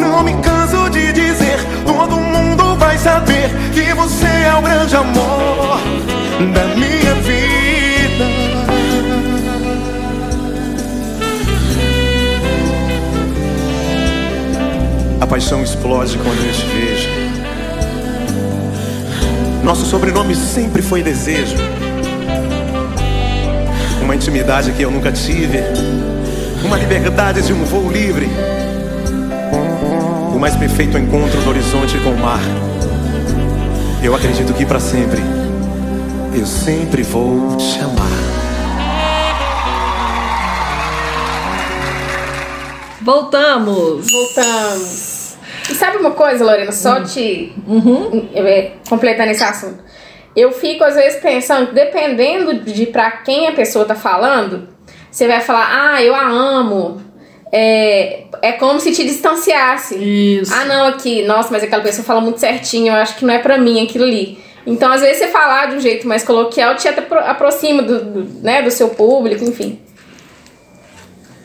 [0.00, 5.80] Não me canso de dizer, todo mundo vai saber que você é o grande amor
[6.54, 8.26] da minha vida.
[15.20, 17.22] A paixão explode quando eu te vejo.
[19.62, 21.54] Nosso sobrenome sempre foi desejo.
[24.02, 25.58] Uma intimidade que eu nunca tive.
[26.64, 28.28] Uma liberdade de um voo livre
[30.34, 32.40] o mais perfeito encontro do horizonte com o mar.
[34.02, 35.20] Eu acredito que para sempre,
[36.36, 38.22] eu sempre vou te amar.
[43.02, 44.06] Voltamos.
[44.10, 45.36] Voltamos.
[45.70, 46.72] E sabe uma coisa, Lorena?
[46.72, 47.52] Só te
[48.34, 49.82] é, completando esse assunto.
[50.34, 54.68] Eu fico, às vezes, pensando, dependendo de pra quem a pessoa tá falando,
[55.12, 57.00] você vai falar, ah, eu a amo.
[57.52, 59.94] É, é como se te distanciasse.
[59.94, 60.52] Isso.
[60.54, 63.38] Ah, não, aqui, nossa, mas aquela pessoa fala muito certinho, eu acho que não é
[63.38, 64.42] pra mim aquilo ali.
[64.66, 68.62] Então, às vezes, você falar de um jeito mais coloquial te aproxima do, do, né,
[68.62, 69.82] do seu público, enfim.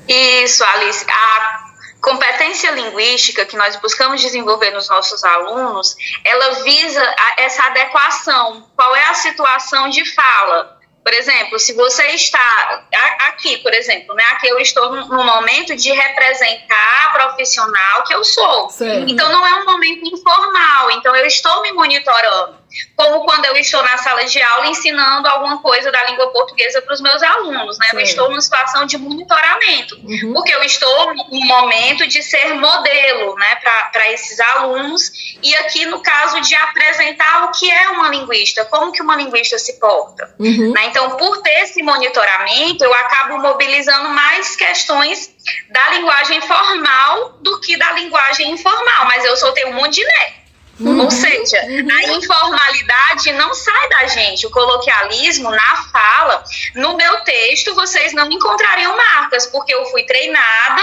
[0.08, 1.06] Isso, Alice.
[1.10, 1.68] A
[2.02, 8.64] competência linguística que nós buscamos desenvolver nos nossos alunos, ela visa a- essa adequação.
[8.76, 10.77] Qual é a situação de fala?
[11.08, 12.84] Por exemplo, se você está
[13.30, 14.26] aqui, por exemplo, né?
[14.34, 18.70] Aqui eu estou num momento de representar a profissional que eu sou.
[18.70, 19.10] Certo.
[19.10, 20.92] Então não é um momento informal.
[20.92, 22.58] Então eu estou me monitorando.
[22.96, 26.94] Como quando eu estou na sala de aula ensinando alguma coisa da língua portuguesa para
[26.94, 27.88] os meus alunos, né?
[27.88, 28.08] Eu Certo.
[28.10, 30.34] estou numa situação de monitoramento, Uhum.
[30.34, 33.56] porque eu estou no momento de ser modelo, né,
[33.94, 35.12] para esses alunos.
[35.42, 39.58] E aqui no caso de apresentar o que é uma linguista, como que uma linguista
[39.58, 40.34] se porta.
[40.40, 40.74] Uhum.
[40.74, 40.86] Né?
[40.86, 45.30] Então, por ter esse monitoramento, eu acabo mobilizando mais questões
[45.70, 49.06] da linguagem formal do que da linguagem informal.
[49.06, 50.34] Mas eu tenho um monte de né.
[50.80, 54.46] Ou seja, a informalidade não sai da gente.
[54.46, 56.44] O coloquialismo na fala,
[56.76, 60.82] no meu texto, vocês não encontrariam marcas, porque eu fui treinada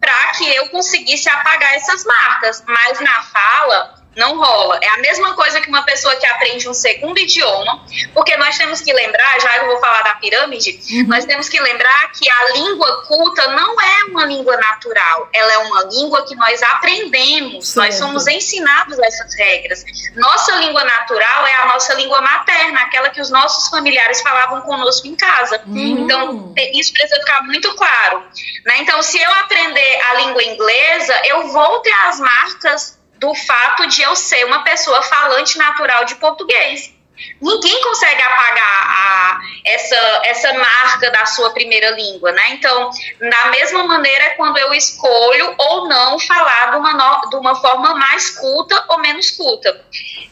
[0.00, 2.64] para que eu conseguisse apagar essas marcas.
[2.66, 4.78] Mas na fala, não rola.
[4.82, 8.80] É a mesma coisa que uma pessoa que aprende um segundo idioma, porque nós temos
[8.80, 11.06] que lembrar, já eu vou falar da pirâmide, Uhum.
[11.08, 15.58] nós temos que lembrar que a língua culta não é uma língua natural, ela é
[15.58, 19.84] uma língua que nós aprendemos, nós somos ensinados essas regras.
[20.14, 25.06] Nossa língua natural é a nossa língua materna, aquela que os nossos familiares falavam conosco
[25.06, 25.60] em casa.
[25.66, 26.04] Uhum.
[26.04, 28.24] Então, isso precisa ficar muito claro.
[28.64, 28.78] Né?
[28.78, 34.02] Então, se eu aprender a língua inglesa, eu vou ter as marcas do fato de
[34.02, 36.94] eu ser uma pessoa falante natural de português.
[37.40, 42.50] Ninguém consegue apagar a- essa, essa marca da sua primeira língua, né?
[42.50, 47.36] Então, da mesma maneira, é quando eu escolho ou não falar de uma, no- de
[47.36, 49.82] uma forma mais culta ou menos culta.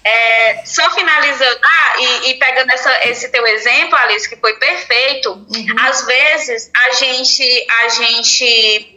[0.05, 5.47] É, só finalizando, ah, e, e pegando essa, esse teu exemplo, Alice, que foi perfeito,
[5.89, 8.94] às vezes a gente, a gente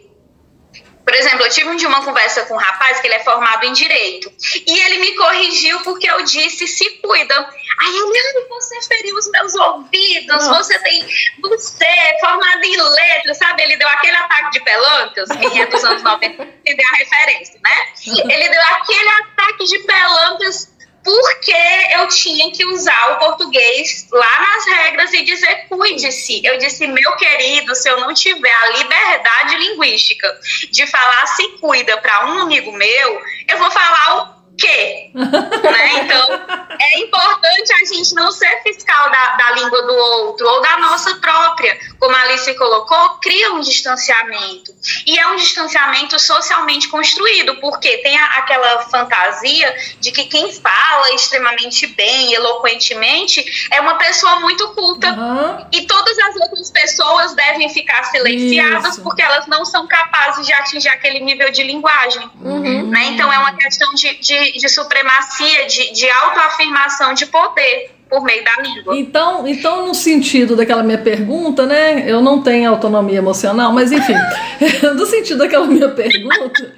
[1.08, 3.64] por exemplo, eu tive um dia uma conversa com um rapaz que ele é formado
[3.64, 4.30] em direito.
[4.66, 7.34] E ele me corrigiu porque eu disse se cuida.
[7.34, 7.48] Aí
[7.80, 10.62] ai, você feriu os meus ouvidos, Nossa.
[10.62, 11.08] você tem.
[11.40, 13.62] Você é formado em letras, sabe?
[13.62, 17.92] Ele deu aquele ataque de pelancas, quem é dos anos 90 entender a referência, né?
[18.34, 20.77] Ele deu aquele ataque de pelancas
[21.08, 21.54] porque
[21.94, 26.44] eu tinha que usar o português lá nas regras e dizer cuide-se.
[26.44, 30.38] Eu disse, meu querido, se eu não tiver a liberdade linguística
[30.70, 35.10] de falar se cuida para um amigo meu, eu vou falar o quê?
[35.14, 35.92] né?
[36.00, 40.78] Então, é importante a gente não ser fiscal da, da língua do outro ou da
[40.78, 41.78] nossa própria.
[41.98, 44.72] Como a Alice colocou, cria um distanciamento.
[45.06, 51.12] E é um distanciamento socialmente construído, porque tem a- aquela fantasia de que quem fala
[51.14, 55.08] extremamente bem, eloquentemente, é uma pessoa muito culta.
[55.08, 55.66] Aham.
[55.72, 59.02] E todas as outras pessoas devem ficar silenciadas Isso.
[59.02, 62.28] porque elas não são capazes de atingir aquele nível de linguagem.
[62.40, 63.04] Né?
[63.06, 68.42] Então é uma questão de, de, de supremacia, de, de autoafirmação de poder por meio
[68.42, 68.96] da língua.
[68.96, 72.04] Então, então, no sentido daquela minha pergunta, né?
[72.06, 74.14] Eu não tenho autonomia emocional, mas enfim,
[74.96, 76.74] no sentido daquela minha pergunta.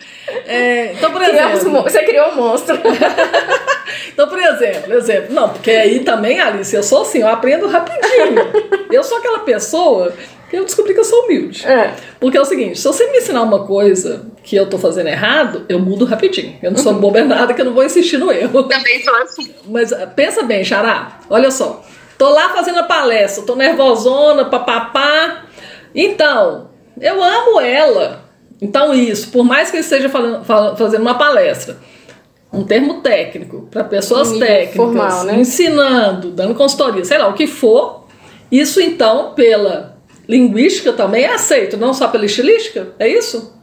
[0.46, 2.76] é, então, por Criamos exemplo, você criou um monstro.
[4.12, 8.34] então, por exemplo, exemplo, não, porque aí também, Alice, eu sou assim, eu aprendo rapidinho.
[8.90, 10.12] Eu sou aquela pessoa
[10.50, 11.64] que eu descobri que eu sou humilde.
[11.64, 11.94] É.
[12.18, 15.64] Porque é o seguinte, se você me ensinar uma coisa que eu tô fazendo errado,
[15.68, 16.56] eu mudo rapidinho.
[16.62, 18.62] Eu não sou boba nada que eu não vou insistir no erro.
[18.68, 19.54] Também sou assim.
[19.68, 21.84] Mas ah, pensa bem, Xará, olha só.
[22.16, 25.44] Tô lá fazendo a palestra, tô nervosona, papapá.
[25.94, 26.70] Então,
[27.00, 28.24] eu amo ela.
[28.60, 31.78] Então, isso, por mais que eu esteja falando- fala- fazendo uma palestra,
[32.52, 35.36] um termo técnico, para pessoas técnicas, formal, né?
[35.36, 38.06] ensinando, dando consultoria, sei lá, o que for,
[38.52, 39.96] isso então, pela
[40.28, 42.88] linguística também é aceito, não só pela estilística?
[42.98, 43.58] É isso?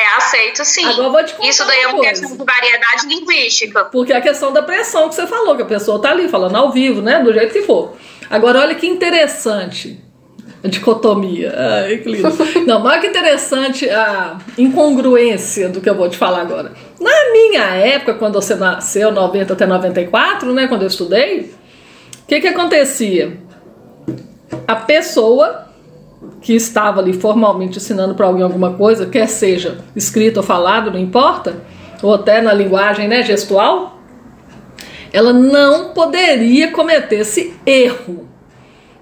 [0.00, 0.84] É aceito sim.
[0.86, 2.10] Agora eu vou te contar Isso daí é uma coisa.
[2.10, 3.84] questão de variedade linguística.
[3.84, 6.56] Porque é a questão da pressão que você falou, que a pessoa tá ali falando
[6.56, 7.22] ao vivo, né?
[7.22, 7.96] Do jeito que for.
[8.30, 10.00] Agora, olha que interessante
[10.64, 11.54] a dicotomia.
[11.56, 12.28] Ai, que lindo.
[12.66, 16.72] Não, mas olha que interessante a incongruência do que eu vou te falar agora.
[16.98, 20.66] Na minha época, quando você nasceu, 90 até 94, né?
[20.66, 21.52] Quando eu estudei,
[22.22, 23.36] o que que acontecia?
[24.66, 25.69] A pessoa
[26.40, 30.98] que estava ali formalmente ensinando para alguém alguma coisa, quer seja escrito ou falado, não
[30.98, 31.62] importa,
[32.02, 33.98] ou até na linguagem né, gestual,
[35.12, 38.28] ela não poderia cometer esse erro.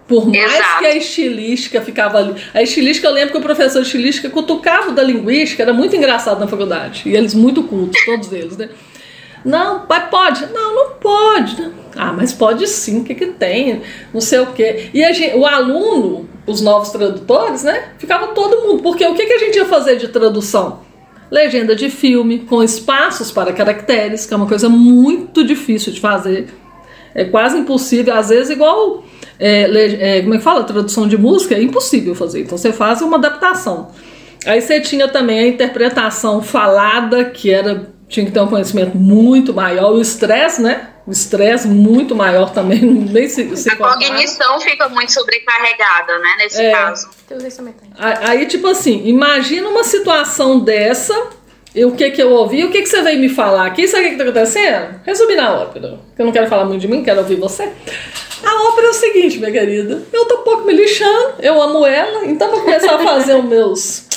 [0.07, 0.79] Por mais Exato.
[0.79, 2.35] que a estilística ficava ali.
[2.55, 6.41] A estilística, eu lembro que o professor de estilística cutucava da linguística, era muito engraçado
[6.41, 7.03] na faculdade.
[7.05, 8.71] E eles muito cultos, todos eles, né?
[9.45, 10.47] Não, pai, pode?
[10.47, 11.61] Não, não pode.
[11.61, 11.71] né?
[11.95, 13.83] Ah, mas pode sim, o que, que tem?
[14.13, 14.89] Não sei o quê.
[14.95, 17.91] E gente- o aluno, os novos tradutores, né?
[17.99, 18.83] Ficava todo mundo.
[18.83, 20.81] Porque o que, que a gente ia fazer de tradução?
[21.31, 26.49] Legenda de filme, com espaços para caracteres, que é uma coisa muito difícil de fazer.
[27.15, 29.05] É quase impossível, às vezes, igual.
[29.39, 30.65] é, é, como é que fala?
[30.65, 32.41] Tradução de música é impossível fazer.
[32.41, 33.91] Então você faz uma adaptação.
[34.47, 39.53] Aí você tinha também a interpretação falada, que era tinha que ter um conhecimento muito
[39.53, 40.89] maior, o estresse, né?
[41.09, 46.61] O estresse muito maior também, nem se, se A cognição fica muito sobrecarregada, né, nesse
[46.61, 46.71] É.
[46.71, 47.09] caso.
[47.99, 51.19] Aí, tipo assim, imagina uma situação dessa,
[51.75, 54.03] e o que que eu ouvi, o que que você veio me falar aqui, sabe
[54.03, 55.01] o que que tá acontecendo?
[55.07, 57.73] Resumir na ópera, eu não quero falar muito de mim, quero ouvir você.
[58.45, 61.87] A ópera é o seguinte, minha querida, eu tô um pouco me lixando, eu amo
[61.87, 64.08] ela, então vou começar a fazer os meus...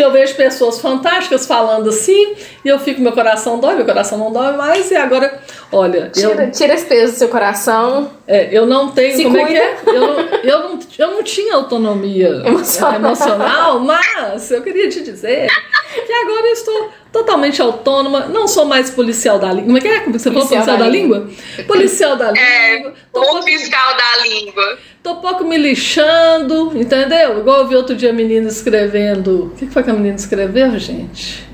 [0.00, 2.34] que eu vejo pessoas fantásticas falando assim,
[2.64, 5.38] e eu fico, meu coração dói, meu coração não dói mais, e agora,
[5.70, 8.10] olha, eu, Tira, tira esse peso do seu coração.
[8.26, 9.14] é, eu não tenho.
[9.14, 9.62] Se como é que cuida.
[9.62, 9.76] é?
[9.86, 12.94] Eu, não- eu, não, eu não tinha autonomia Emocional.
[12.94, 15.48] emocional, mas eu queria te dizer
[15.92, 19.64] que agora eu estou totalmente autônoma, não sou mais policial da língua.
[19.64, 20.00] Como é que é?
[20.00, 20.46] Como você falou?
[20.46, 21.28] Policial da da língua?
[21.66, 22.94] Policial da É, língua.
[23.12, 24.78] Tô o pouco, fiscal da língua.
[25.02, 27.40] tô pouco me lixando, entendeu?
[27.40, 29.46] Igual eu vi outro dia a menina escrevendo.
[29.46, 31.48] O que que foi que a menina escreveu, gente?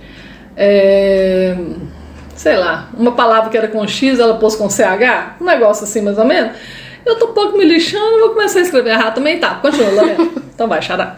[0.56, 1.56] É,
[2.34, 6.00] sei lá, uma palavra que era com X, ela pôs com CH, um negócio assim
[6.02, 6.52] mais ou menos.
[7.04, 9.38] Eu tô pouco me lixando, vou começar a escrever errado também.
[9.38, 10.28] Tá, continua, Lorena.
[10.56, 11.16] Então vai, xará.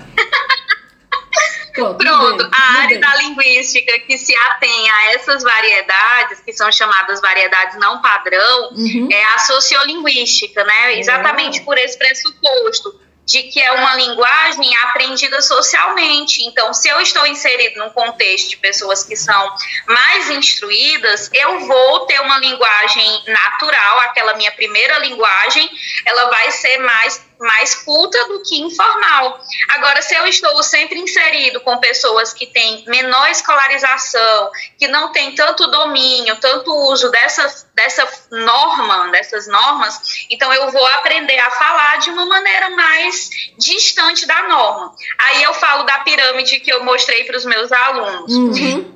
[1.83, 2.99] Pronto, Pronto, mudei, a área mudei.
[3.01, 9.09] da linguística que se atém a essas variedades, que são chamadas variedades não padrão, Uhum.
[9.11, 10.99] é a sociolinguística, né?
[10.99, 16.43] Exatamente por esse pressuposto de que é uma linguagem aprendida socialmente.
[16.45, 19.55] Então, se eu estou inserido num contexto de pessoas que são
[19.87, 25.69] mais instruídas, eu vou ter uma linguagem natural, aquela minha primeira linguagem,
[26.07, 29.41] ela vai ser mais mais culta do que informal.
[29.71, 35.35] Agora, se eu estou sempre inserido com pessoas que têm menor escolarização, que não têm
[35.35, 41.97] tanto domínio, tanto uso dessa, dessa norma, dessas normas, então eu vou aprender a falar
[41.99, 44.95] de uma maneira mais distante da norma.
[45.19, 48.33] Aí eu falo da pirâmide que eu mostrei para os meus alunos.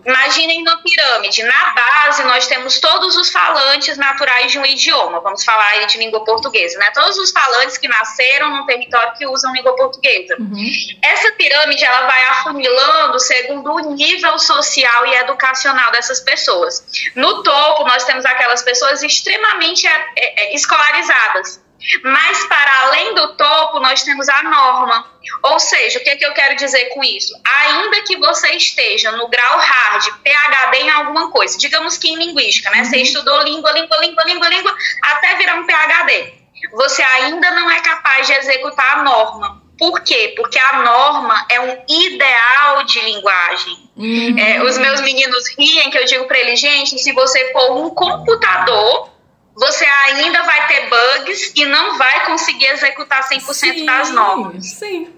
[0.05, 1.43] Imaginem uma pirâmide.
[1.45, 5.21] Na base, nós temos todos os falantes naturais de um idioma.
[5.21, 6.91] Vamos falar aí de língua portuguesa, né?
[6.93, 10.37] Todos os falantes que nasceram num território que usam língua portuguesa.
[11.03, 16.85] Essa pirâmide, ela vai afunilando segundo o nível social e educacional dessas pessoas.
[17.15, 21.63] No topo, nós temos aquelas pessoas extremamente é, é, escolarizadas.
[22.05, 25.11] Mas para além do topo, nós temos a norma.
[25.43, 27.35] Ou seja, o que, é que eu quero dizer com isso?
[27.45, 32.71] Ainda que você esteja no grau hard, PHD em alguma coisa, digamos que em linguística,
[32.71, 32.85] né?
[32.85, 36.42] Você estudou língua, língua, língua, língua, língua, até virar um PHD.
[36.71, 39.63] Você ainda não é capaz de executar a norma.
[39.79, 40.35] Por quê?
[40.37, 43.91] Porque a norma é um ideal de linguagem.
[44.39, 47.91] É, os meus meninos riem que eu digo para eles, gente, se você for um
[47.91, 49.11] computador,
[49.55, 54.67] você ainda vai ter bugs e não vai conseguir executar 100% das normas.
[54.67, 55.13] Sim.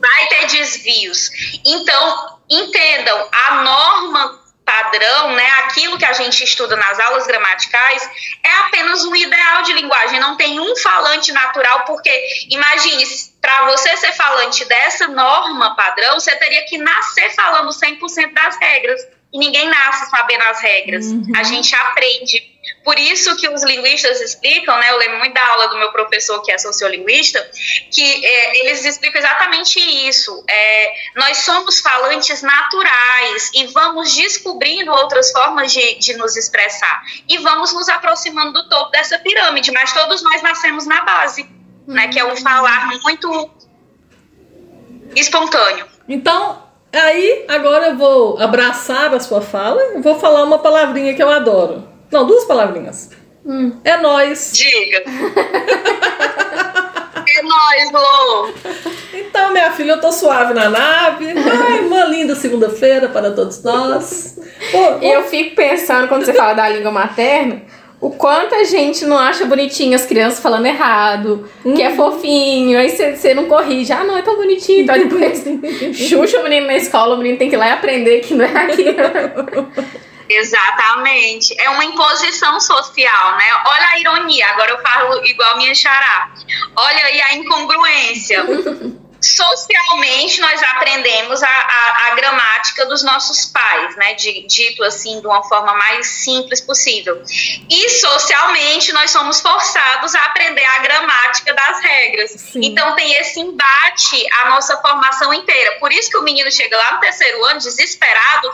[0.00, 1.30] Vai ter desvios.
[1.64, 8.10] Então, entendam, a norma padrão, né, aquilo que a gente estuda nas aulas gramaticais,
[8.44, 12.10] é apenas um ideal de linguagem, não tem um falante natural, porque
[12.50, 13.02] imagine,
[13.40, 19.00] para você ser falante dessa norma padrão, você teria que nascer falando 100% das regras.
[19.30, 21.04] E ninguém nasce sabendo as regras.
[21.36, 22.47] A gente aprende.
[22.88, 24.88] Por isso que os linguistas explicam, né?
[24.88, 27.38] Eu lembro muito da aula do meu professor, que é sociolinguista,
[27.92, 30.42] que é, eles explicam exatamente isso.
[30.48, 37.02] É, nós somos falantes naturais e vamos descobrindo outras formas de, de nos expressar.
[37.28, 41.46] E vamos nos aproximando do topo dessa pirâmide, mas todos nós nascemos na base,
[41.86, 42.08] né?
[42.08, 43.50] Que é um falar muito
[45.14, 45.86] espontâneo.
[46.08, 51.22] Então, aí agora eu vou abraçar a sua fala e vou falar uma palavrinha que
[51.22, 51.87] eu adoro.
[52.10, 53.10] Não, duas palavrinhas.
[53.84, 54.52] É nós.
[54.54, 55.02] Diga.
[57.28, 58.48] é nóis, Lô.
[59.14, 61.26] Então, minha filha, eu tô suave na nave.
[61.30, 64.38] Ai, uma linda segunda-feira para todos nós.
[64.70, 67.62] Pô, Eu fico pensando, quando você fala da língua materna,
[68.00, 72.88] o quanto a gente não acha bonitinho as crianças falando errado, que é fofinho, aí
[72.90, 73.92] você- você não corrige.
[73.92, 74.82] Ah, não, é tão bonitinho.
[74.82, 75.44] Então depois
[75.96, 78.44] chucha o menino na escola, o menino tem que ir lá e aprender que não
[78.44, 79.68] é aquilo.
[80.28, 81.54] Exatamente.
[81.60, 83.62] É uma imposição social, né?
[83.66, 86.30] Olha a ironia, agora eu falo igual minha xará.
[86.76, 88.44] Olha aí a incongruência.
[89.20, 94.14] Socialmente, nós aprendemos a, a, a gramática dos nossos pais, né?
[94.14, 97.20] De- dito assim, de uma forma mais simples possível.
[97.68, 102.30] E socialmente, nós somos forçados a aprender a gramática das regras.
[102.30, 102.60] Sim.
[102.62, 105.80] Então, tem esse embate a nossa formação inteira.
[105.80, 108.48] Por isso que o menino chega lá no terceiro ano, desesperado,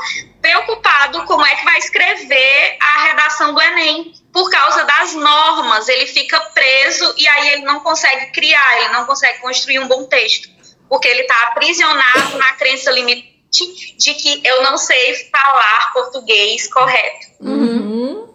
[0.45, 4.12] preocupado como é que vai escrever a redação do Enem.
[4.30, 9.07] Por causa das normas, ele fica preso e aí ele não consegue criar, ele não
[9.07, 10.51] consegue construir um bom texto.
[10.86, 17.26] Porque ele está aprisionado na crença limitante de que eu não sei falar português correto.
[17.40, 18.28] Uhum.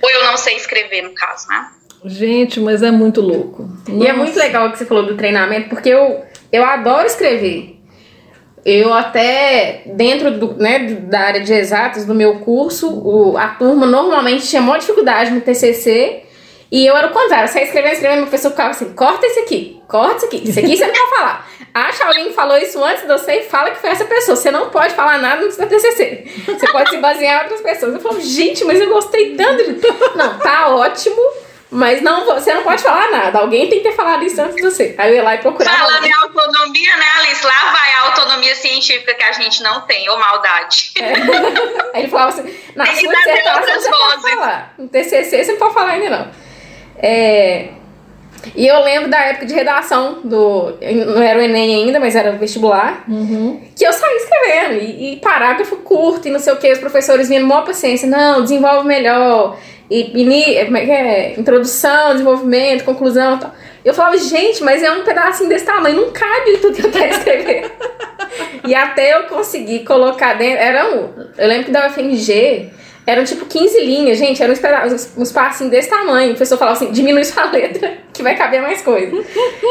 [0.00, 1.68] Ou eu não sei escrever, no caso, né?
[2.04, 3.68] Gente, mas é muito louco.
[3.88, 4.14] E é Nossa.
[4.14, 7.77] muito legal o que você falou do treinamento, porque eu, eu adoro escrever.
[8.70, 13.86] Eu até, dentro do, né, da área de exatas do meu curso, o- a turma
[13.86, 16.24] normalmente tinha maior dificuldade no TCC
[16.70, 19.80] E eu era o contrário, você escrevendo, escrevendo, a pessoa ficava assim, corta isso aqui,
[19.88, 21.48] corta isso aqui, isso aqui você não pode falar.
[21.72, 24.36] Acha alguém que falou isso antes de você e fala que foi essa pessoa.
[24.36, 26.26] Você não pode falar nada no seu TCC.
[26.46, 27.94] Você pode se basear em outras pessoas.
[27.94, 29.80] Eu falo, gente, mas eu gostei tanto de...
[30.14, 31.16] Não, tá ótimo,
[31.70, 33.40] mas não, você não pode falar nada.
[33.40, 34.94] Alguém tem que ter falado isso antes de você.
[34.96, 35.76] Aí eu ia lá e procurava.
[35.76, 37.44] Falando em autonomia, né, Alice?
[37.44, 40.92] Lá vai a autonomia científica que a gente não tem, ou maldade.
[40.98, 41.12] É.
[41.94, 44.30] Aí ele falava assim, na Tem sua dissertação você pode vozes.
[44.34, 44.74] falar.
[44.78, 46.28] No TCC você não pode falar ainda não.
[47.00, 47.68] É,
[48.54, 50.74] E eu lembro da época de redação do...
[51.14, 53.04] Não era o Enem ainda, mas era o vestibular.
[53.76, 54.82] Que eu saí escrevendo.
[54.82, 56.72] E, e parágrafo curto e não sei o que.
[56.72, 58.08] Os professores vinham maior paciência.
[58.08, 59.58] Não, desenvolve melhor.
[59.90, 61.34] E, ini- como é que é?
[61.38, 63.54] Introdução, desenvolvimento, conclusão e tal.
[63.84, 65.96] Eu falava, gente, mas é um pedacinho desse tamanho.
[65.96, 67.72] Não cabe tudo que eu quero escrever.
[68.66, 70.58] E até eu conseguir colocar dentro.
[70.62, 71.08] Era um.
[71.38, 72.68] Eu lembro que da UFMG
[73.06, 74.42] eram tipo 15 linhas, gente.
[74.44, 76.26] Uns, uns passinhos desse tamanho.
[76.32, 79.16] O professor falava assim: diminui sua letra, que vai caber mais coisa.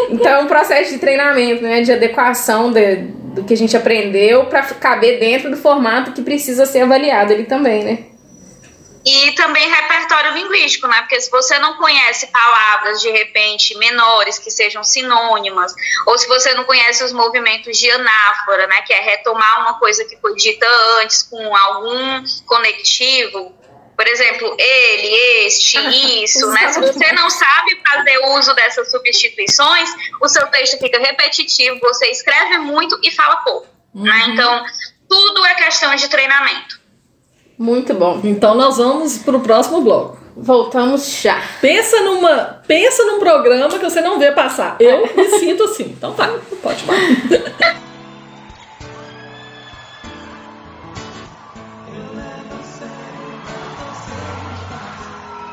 [0.09, 1.81] Então é um processo de treinamento, né?
[1.81, 2.95] De adequação de-
[3.35, 7.43] do que a gente aprendeu pra caber dentro do formato que precisa ser avaliado ali
[7.43, 7.99] também, né?
[9.09, 10.99] E também repertório linguístico, né?
[10.99, 15.73] Porque se você não conhece palavras, de repente, menores, que sejam sinônimas,
[16.05, 18.81] ou se você não conhece os movimentos de anáfora, né?
[18.81, 20.67] Que é retomar uma coisa que foi dita
[20.99, 23.55] antes com algum conectivo,
[23.95, 25.79] por exemplo, ele, este,
[26.25, 26.67] isso, né?
[26.73, 29.89] Se você não sabe fazer uso dessas substituições,
[30.21, 34.25] o seu texto fica repetitivo, você escreve muito e fala pouco, né?
[34.27, 34.65] Então,
[35.07, 36.86] tudo é questão de treinamento.
[37.57, 38.21] Muito bom.
[38.23, 40.17] Então nós vamos pro próximo bloco.
[40.35, 41.41] Voltamos já.
[41.59, 44.77] Pensa numa, pensa num programa que você não vê passar.
[44.79, 45.85] Eu me sinto assim.
[45.85, 46.31] Então tá,
[46.61, 46.99] pode falar.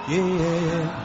[0.06, 1.04] Yeah, yeah,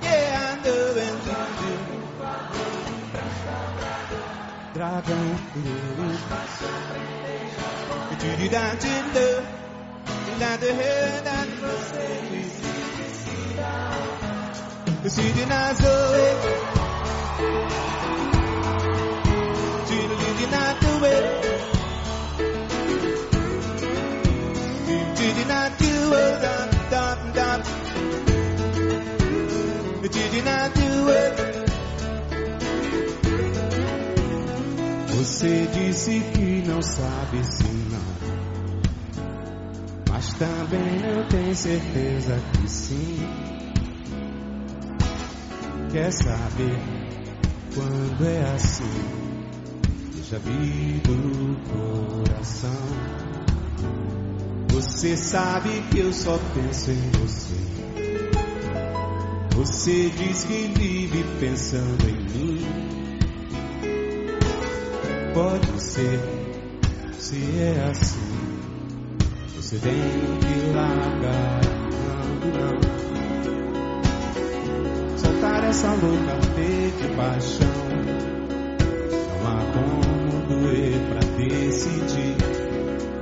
[0.00, 1.18] Yeah, I'm doing.
[4.74, 5.28] Dragão
[10.38, 10.56] Dá
[35.38, 39.22] Você disse que não sabe se não,
[40.10, 43.18] mas também não tem certeza que sim.
[45.92, 46.80] Quer saber
[47.74, 49.17] quando é assim?
[50.30, 52.70] Já vi do coração.
[54.68, 57.54] Você sabe que eu só penso em você.
[59.56, 62.60] Você diz que vive pensando em mim.
[65.32, 66.20] Pode ser,
[67.18, 68.60] se é assim,
[69.56, 71.60] você tem que largar.
[72.52, 72.76] Não, não.
[75.16, 76.38] Soltar essa louca
[76.98, 77.97] de paixão.
[80.68, 82.36] Doer pra decidir.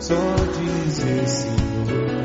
[0.00, 0.14] Só
[0.58, 2.16] dizer Deus.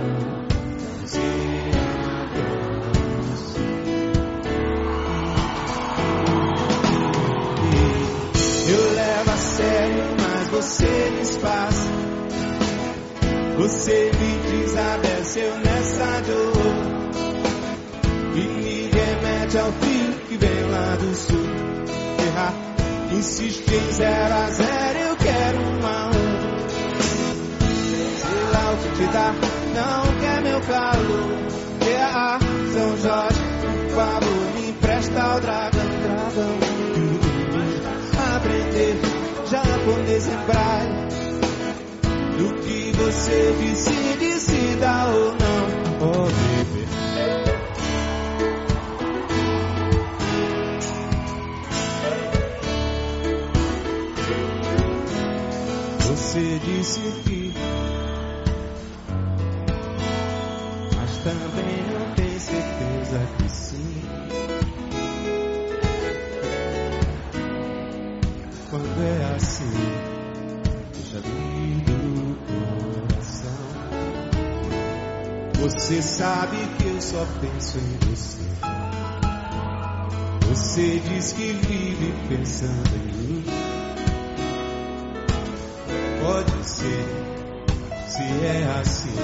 [8.68, 11.76] Eu levo a sério, mas você desfaz.
[13.60, 16.82] Você me desabeceu nessa dor.
[18.34, 21.46] E me remete ao fio que vem lá do sul.
[22.26, 22.54] Errar,
[23.14, 24.91] insiste em zero a zero,
[25.24, 26.32] quero um a um.
[28.22, 29.34] Sei lá o que te dá,
[29.76, 31.42] não quer meu calor.
[31.84, 32.40] Yeah,
[32.74, 33.42] São Jorge,
[33.96, 36.82] favor, me empresta o dragão, dragão
[38.36, 39.00] aprender
[39.50, 41.12] japonês em braille.
[42.38, 45.68] Do que você disse, decida ou não,
[46.02, 46.51] oh
[56.66, 57.54] disse que,
[60.96, 64.02] mas também não tem certeza que sim.
[68.72, 69.70] quando é assim.
[70.96, 72.38] Eu já vi do
[73.12, 73.52] coração.
[75.60, 78.42] Você sabe que eu só penso em você.
[80.50, 83.11] Você diz que vive pensando em
[86.82, 87.06] ser,
[88.08, 89.20] se é assim,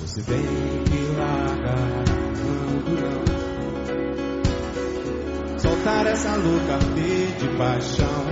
[0.00, 2.02] você tem que largar
[2.36, 3.22] não.
[5.58, 8.26] Soltar essa louca de paixão.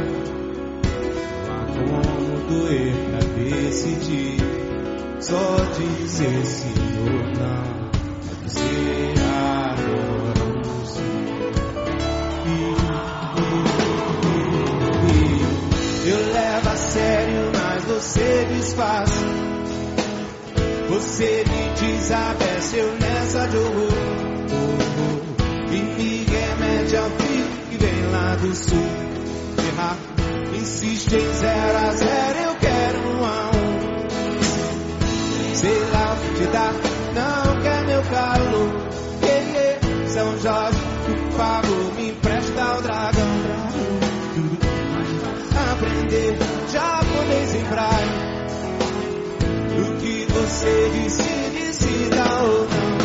[1.76, 4.40] Não há como doer pra decidir.
[5.20, 7.64] Só dizer sim ou não.
[8.28, 9.19] É dizer
[18.70, 19.10] desfaz.
[20.88, 23.92] Você me desabece, nessa de horror.
[25.70, 28.88] E me remete ao fio que vem lá do sul.
[29.58, 29.96] Errar,
[30.54, 33.80] insiste em zero a zero, eu quero um a um.
[35.54, 36.72] Sei lá o que te dá,
[37.14, 38.70] não quer meu calor.
[39.22, 39.80] Yeah, yeah.
[40.08, 40.79] São Jorge,
[50.64, 52.98] decide se dá ou não.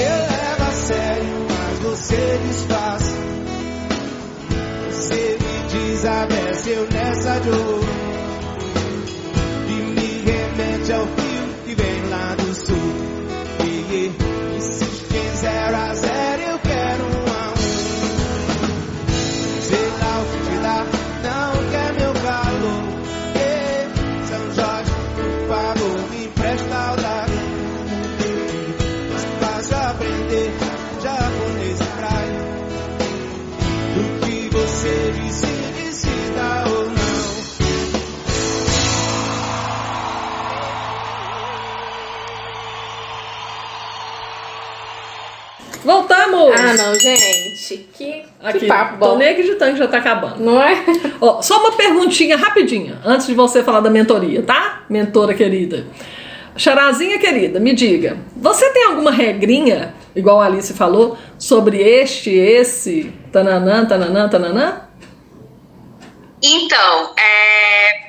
[0.00, 3.02] Eu levo a sério, mas você desfaz.
[4.90, 7.86] Você me desabece, eu nessa de ouro.
[9.68, 11.27] E me remete ao fio
[45.88, 46.52] Voltamos!
[46.54, 47.88] Ah, não, gente.
[47.94, 49.16] Que, Aqui, que papo tô bom.
[49.16, 50.38] nem acreditando que já tá acabando.
[50.38, 50.84] Não é?
[51.18, 54.82] Ó, só uma perguntinha rapidinha, antes de você falar da mentoria, tá?
[54.90, 55.86] Mentora querida.
[56.54, 63.10] Charazinha querida, me diga, você tem alguma regrinha, igual a Alice falou, sobre este, esse,
[63.32, 64.82] tananã, tananã, tananã?
[66.42, 68.07] Então, é,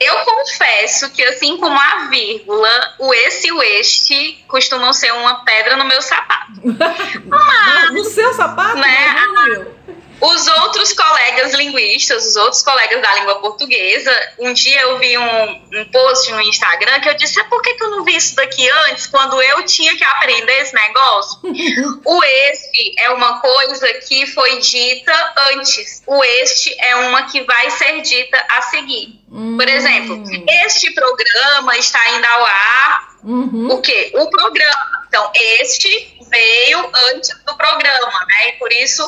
[0.00, 5.44] eu confesso que assim como a vírgula, o esse e o este costumam ser uma
[5.44, 6.52] pedra no meu sapato.
[7.30, 8.76] Ah, no seu sapato?
[8.76, 9.14] Né?
[9.14, 9.77] Não, no meu.
[10.20, 15.50] Os outros colegas linguistas, os outros colegas da língua portuguesa, um dia eu vi um,
[15.72, 18.34] um post no Instagram que eu disse: "Ah, por que, que eu não vi isso
[18.34, 21.40] daqui antes, quando eu tinha que aprender esse negócio?
[22.04, 27.70] o este é uma coisa que foi dita antes, o este é uma que vai
[27.70, 29.20] ser dita a seguir.
[29.30, 30.24] Por exemplo,
[30.64, 33.72] este programa está indo ao ar Uhum.
[33.72, 34.12] o quê?
[34.14, 35.04] O programa.
[35.08, 38.48] Então, este veio antes do programa, né?
[38.50, 39.02] E por isso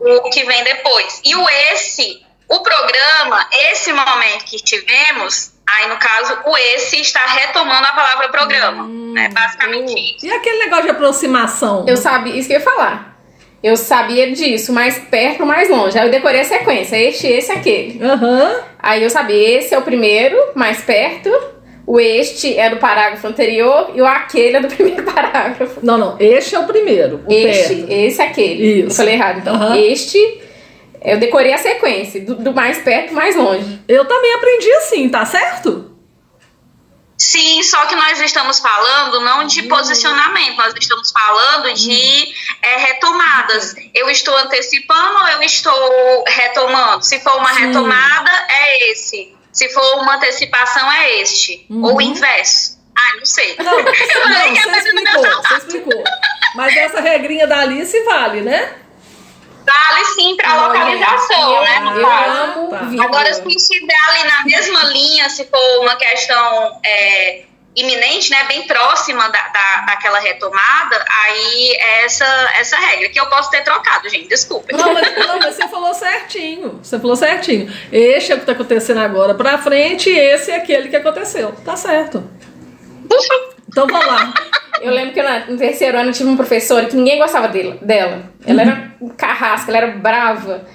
[0.00, 1.20] o que vem depois.
[1.24, 7.24] E o esse, o programa, esse momento que tivemos, aí no caso, o esse está
[7.26, 8.86] retomando a palavra programa.
[8.86, 9.28] né?
[9.30, 10.26] Basicamente isso.
[10.26, 11.84] E aquele negócio de aproximação?
[11.88, 13.16] Eu sabia, isso que eu ia falar.
[13.62, 15.98] Eu sabia disso, mais perto, mais longe.
[15.98, 18.04] Aí eu decorei a sequência, este, esse, aquele.
[18.04, 18.62] Aham.
[18.78, 21.30] Aí eu sabia, esse é o primeiro, mais perto.
[21.86, 25.78] O este é do parágrafo anterior e o aquele é do primeiro parágrafo.
[25.82, 27.92] Não, não, este é o primeiro, o Este, perto.
[27.92, 28.80] esse, aquele.
[28.80, 28.88] Isso.
[28.88, 29.54] Eu falei errado, então.
[29.54, 29.76] Aham.
[29.76, 30.40] Este,
[31.02, 33.80] eu decorei a sequência, do, do mais perto, mais longe.
[33.86, 35.92] Eu também aprendi assim, tá certo?
[37.16, 43.74] Sim, só que nós estamos falando não de posicionamento, nós estamos falando de é, retomadas.
[43.94, 47.02] Eu estou antecipando ou eu estou retomando?
[47.02, 47.66] Se for uma Sim.
[47.66, 49.35] retomada, é esse.
[49.56, 51.64] Se for uma antecipação, é este.
[51.70, 52.78] Ou o inverso.
[52.94, 53.56] Ah, não sei.
[53.58, 56.04] Não, Eu falei que não, você explicou, você explicou.
[56.54, 58.74] Mas essa regrinha da Alice vale, né?
[59.64, 61.80] Vale sim para localização, né?
[61.80, 62.30] No eu caso.
[62.30, 63.04] amo Tá.
[63.04, 67.44] Agora, se estiver ali na mesma linha, se for uma questão é,
[67.76, 72.24] iminente, né, bem próxima da, da, daquela retomada, aí é essa,
[72.58, 74.74] essa regra, que eu posso ter trocado, gente, desculpa.
[74.74, 76.80] Não mas, não, mas você falou certinho.
[76.82, 77.70] Você falou certinho.
[77.92, 81.52] Este é o que tá acontecendo agora pra frente e esse é aquele que aconteceu.
[81.64, 82.28] Tá certo.
[83.68, 84.32] Então vamos lá.
[84.80, 87.76] Eu lembro que na- no terceiro ano eu tive uma professora que ninguém gostava dela.
[87.82, 88.30] dela.
[88.46, 90.66] Ela era um carrasca, ela era brava.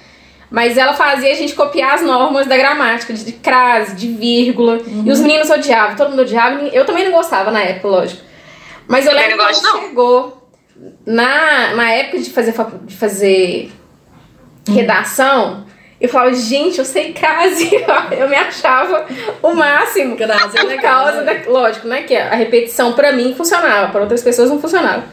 [0.52, 4.82] Mas ela fazia a gente copiar as normas da gramática, de, crase, de vírgula.
[4.86, 6.62] E os meninos odiavam, todo mundo odiava.
[6.64, 8.22] e Eu também não gostava na época, lógico.
[8.86, 9.80] Mas eu lembro não que não.
[9.80, 10.48] chegou
[11.06, 13.72] na, na época de fazer, de fazer
[14.68, 15.64] redação,
[15.98, 17.70] Eu falava, gente, eu sei crase.
[18.12, 19.06] Eu me achava
[19.42, 20.16] o máximo.
[20.16, 21.34] Crase é legal, causa né?
[21.46, 21.50] da.
[21.50, 22.02] Lógico, né?
[22.02, 25.04] Que a repetição pra mim funcionava, pra outras pessoas não funcionava.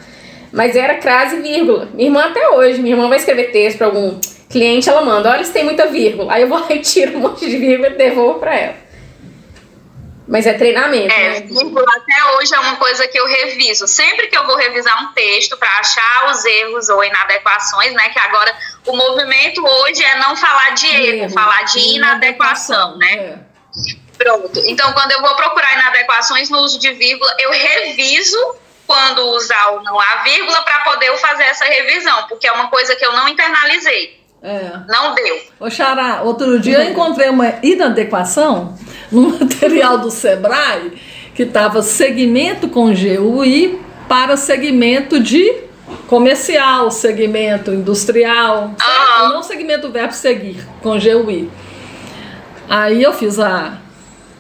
[0.52, 1.88] Mas era crase e vírgula.
[1.94, 4.20] Minha irmã até hoje, minha irmã vai escrever texto pra algum
[4.50, 6.34] cliente, ela manda, olha se tem muita vírgula.
[6.34, 8.90] Aí eu vou lá e tiro um monte de vírgula e devolvo pra ela.
[10.28, 11.42] Mas é treinamento, É, né?
[11.42, 13.88] vírgula até hoje é uma coisa que eu reviso.
[13.88, 18.10] Sempre que eu vou revisar um texto para achar os erros ou inadequações, né?
[18.10, 23.14] Que agora o movimento hoje é não falar de erro, Erro, falar de inadequação, né?
[23.16, 23.40] É.
[24.20, 24.62] Pronto.
[24.68, 29.82] Então, quando eu vou procurar inadequações no uso de vírgula, eu reviso quando usar ou
[29.82, 33.14] não a vírgula para poder eu fazer essa revisão, porque é uma coisa que eu
[33.14, 34.19] não internalizei.
[34.42, 34.72] É.
[34.88, 35.38] Não deu.
[35.60, 38.78] Ô Xará, outro dia eu encontrei uma inadequação
[39.12, 40.94] no material do Sebrae
[41.36, 45.54] que estava segmento com GUI para segmento de
[46.08, 49.22] comercial, segmento industrial, certo?
[49.22, 49.30] Aham.
[49.30, 51.50] não segmento verbo seguir com GUI.
[52.70, 53.78] Aí eu fiz a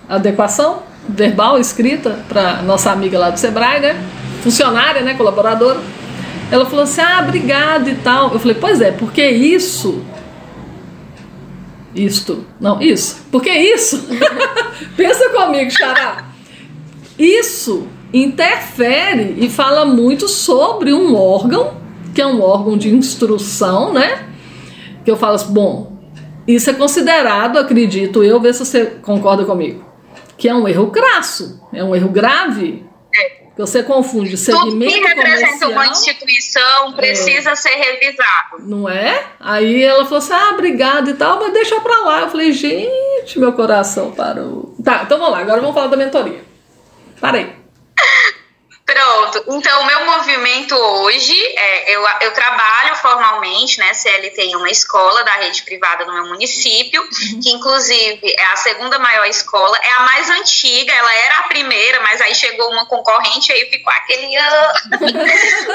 [0.08, 3.96] adequação verbal escrita para nossa amiga lá do Sebrae, né?
[4.44, 5.14] Funcionária, né?
[5.16, 5.80] Colaboradora.
[6.52, 8.34] Ela falou assim: ah, obrigado e tal.
[8.34, 10.04] Eu falei: pois é, porque isso.
[11.96, 12.46] Isto.
[12.60, 13.26] Não, isso.
[13.32, 14.08] Porque isso.
[14.96, 16.26] Pensa comigo, Xará.
[17.18, 21.74] Isso interfere e fala muito sobre um órgão,
[22.14, 24.28] que é um órgão de instrução, né?
[25.04, 26.00] Que eu falo assim, bom,
[26.48, 29.84] isso é considerado, acredito eu, ver se você concorda comigo,
[30.38, 32.86] que é um erro crasso, é um erro grave.
[33.60, 38.60] Você confunde Tudo que segmento representa uma comercial, instituição precisa ser revisado.
[38.60, 39.22] não é?
[39.38, 42.22] Aí ela falou assim, ah, obrigado e tal, mas deixa pra lá.
[42.22, 44.74] Eu falei, gente, meu coração parou.
[44.82, 46.42] Tá, então vamos lá, agora vamos falar da mentoria.
[47.20, 47.59] Parei.
[48.90, 49.44] Pronto.
[49.50, 55.24] Então, o meu movimento hoje, é, eu, eu trabalho formalmente, né, CLT em uma escola
[55.24, 57.08] da rede privada no meu município,
[57.42, 62.02] que inclusive é a segunda maior escola, é a mais antiga, ela era a primeira,
[62.02, 64.30] mas aí chegou uma concorrente e aí ficou aquele...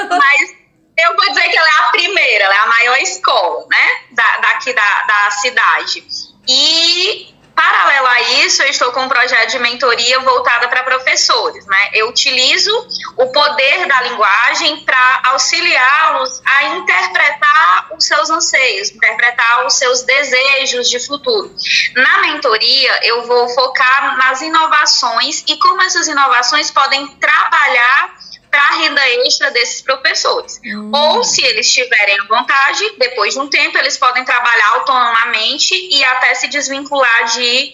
[0.09, 0.55] Mas
[0.97, 4.37] eu vou dizer que ela é a primeira, ela é a maior escola, né, da,
[4.37, 6.03] daqui da, da cidade.
[6.47, 11.65] E Paralelo a isso, eu estou com um projeto de mentoria voltada para professores.
[11.65, 11.89] Né?
[11.93, 12.71] Eu utilizo
[13.17, 20.89] o poder da linguagem para auxiliá-los a interpretar os seus anseios, interpretar os seus desejos
[20.89, 21.53] de futuro.
[21.93, 28.15] Na mentoria, eu vou focar nas inovações e como essas inovações podem trabalhar
[28.49, 30.61] para a renda extra desses professores.
[30.93, 36.33] Ou, se eles tiverem vontade, depois de um tempo, eles podem trabalhar autonomamente e até
[36.35, 37.73] se desvincular de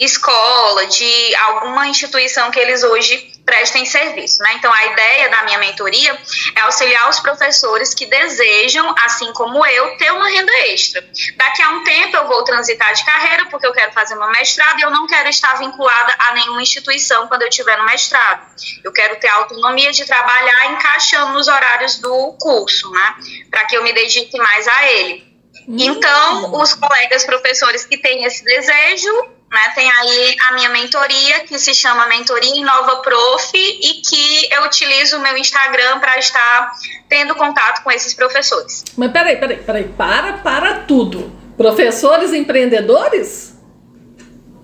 [0.00, 4.42] escola, de alguma instituição que eles hoje prestem serviço.
[4.42, 4.54] Né?
[4.54, 6.18] Então, a ideia da minha mentoria
[6.54, 11.06] é auxiliar os professores que desejam, assim como eu, ter uma renda extra.
[11.36, 14.78] Daqui a um tempo eu vou transitar de carreira, porque eu quero fazer meu mestrado
[14.78, 18.46] e eu não quero estar vinculada a nenhuma instituição quando eu estiver no mestrado.
[18.82, 23.16] Eu quero ter a autonomia de trabalhar encaixando nos horários do curso, né?
[23.50, 25.30] Para que eu me dedique mais a ele.
[25.68, 31.58] Então, os colegas professores que têm esse desejo, né, tem aí a minha mentoria, que
[31.58, 36.72] se chama Mentoria Inova Prof, e que eu utilizo o meu Instagram para estar
[37.08, 38.84] tendo contato com esses professores.
[38.96, 41.32] Mas peraí, peraí, peraí, para, para tudo.
[41.56, 43.50] Professores empreendedores?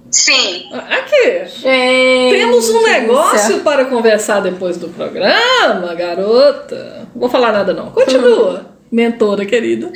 [0.09, 1.47] Sim, Aqui.
[1.47, 7.09] Gente, Temos um negócio para conversar depois do programa, garota.
[7.13, 7.91] Não vou falar nada não.
[7.91, 9.91] Continua, mentora querida.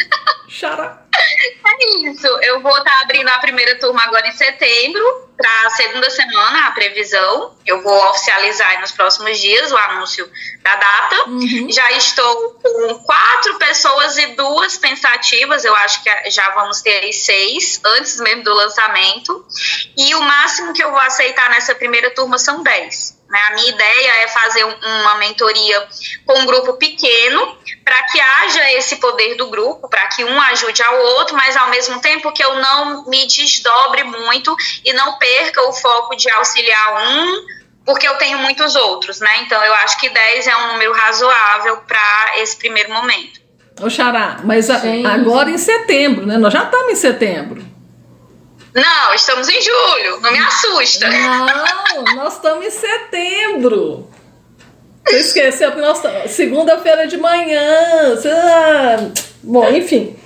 [0.49, 1.07] Xará.
[1.43, 2.27] É isso.
[2.43, 6.71] Eu vou estar abrindo a primeira turma agora em setembro, para a segunda semana, a
[6.73, 7.57] previsão.
[7.67, 10.31] Eu vou oficializar aí nos próximos dias o anúncio
[10.63, 11.17] da data.
[11.71, 15.65] Já estou com quatro pessoas e duas pensativas.
[15.65, 19.47] Eu acho que já vamos ter aí seis, antes mesmo do lançamento.
[19.97, 23.20] E o máximo que eu vou aceitar nessa primeira turma são dez.
[23.31, 23.39] Né?
[23.49, 25.87] A minha ideia é fazer um- uma mentoria
[26.27, 30.83] com um grupo pequeno, para que haja esse poder do grupo, para que um ajude
[30.83, 34.55] ao outro, mas ao mesmo tempo que eu não me desdobre muito
[34.85, 37.47] e não perca o foco de auxiliar um,
[37.85, 39.43] porque eu tenho muitos outros, né?
[39.43, 43.41] Então eu acho que 10 é um número razoável para esse primeiro momento.
[43.81, 44.83] Ô Xará, mas a-
[45.15, 46.37] agora em setembro, né?
[46.37, 47.65] Nós já estamos em setembro.
[48.75, 51.09] Não, estamos em julho, não me assusta.
[51.09, 54.09] Não, nós estamos em setembro.
[55.07, 56.31] Você esqueceu que nós estamos.
[56.31, 57.63] Segunda-feira de manhã.
[58.27, 59.11] Ah,
[59.43, 60.17] Bom, enfim.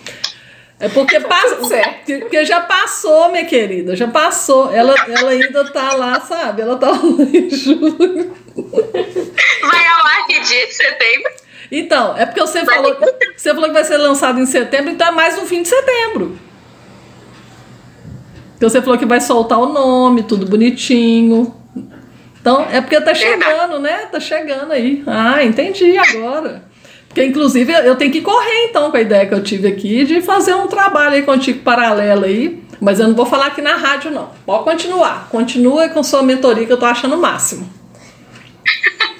[0.78, 2.20] É porque, passa, certo.
[2.20, 3.96] porque já passou, minha querida.
[3.96, 4.74] Já passou.
[4.74, 6.62] Ela, ela ainda tá lá, sabe?
[6.62, 8.36] Ela tá lá em julho.
[8.54, 11.32] Vai ao ar que dia de setembro?
[11.70, 12.96] Então, é porque você falou,
[13.34, 16.38] você falou que vai ser lançado em setembro, então é mais no fim de setembro.
[18.64, 21.54] Porque você falou que vai soltar o nome, tudo bonitinho.
[22.40, 24.06] Então, é porque tá chegando, né?
[24.10, 25.02] Tá chegando aí.
[25.06, 26.64] Ah, entendi agora.
[27.06, 30.22] Porque, inclusive, eu tenho que correr, então, com a ideia que eu tive aqui de
[30.22, 32.62] fazer um trabalho aí contigo paralelo aí.
[32.80, 34.30] Mas eu não vou falar aqui na rádio, não.
[34.46, 35.28] Pode continuar.
[35.28, 37.70] Continua com sua mentoria, que eu tô achando o máximo.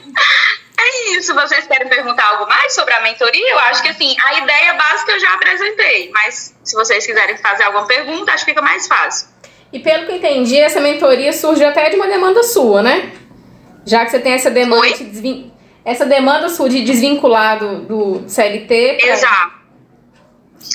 [0.77, 1.35] É isso.
[1.35, 3.53] Vocês querem perguntar algo mais sobre a mentoria?
[3.53, 6.11] Eu acho que, assim, a ideia básica eu já apresentei.
[6.13, 9.34] Mas, se vocês quiserem fazer alguma pergunta, acho que fica mais fácil.
[9.75, 13.11] E pelo que eu entendi, essa mentoria surge até de uma demanda sua, né?
[13.85, 15.53] Já que você tem essa demanda, de desvin-
[15.85, 18.99] essa demanda sua de desvincular do, do CLT.
[19.01, 19.64] pra- Exato.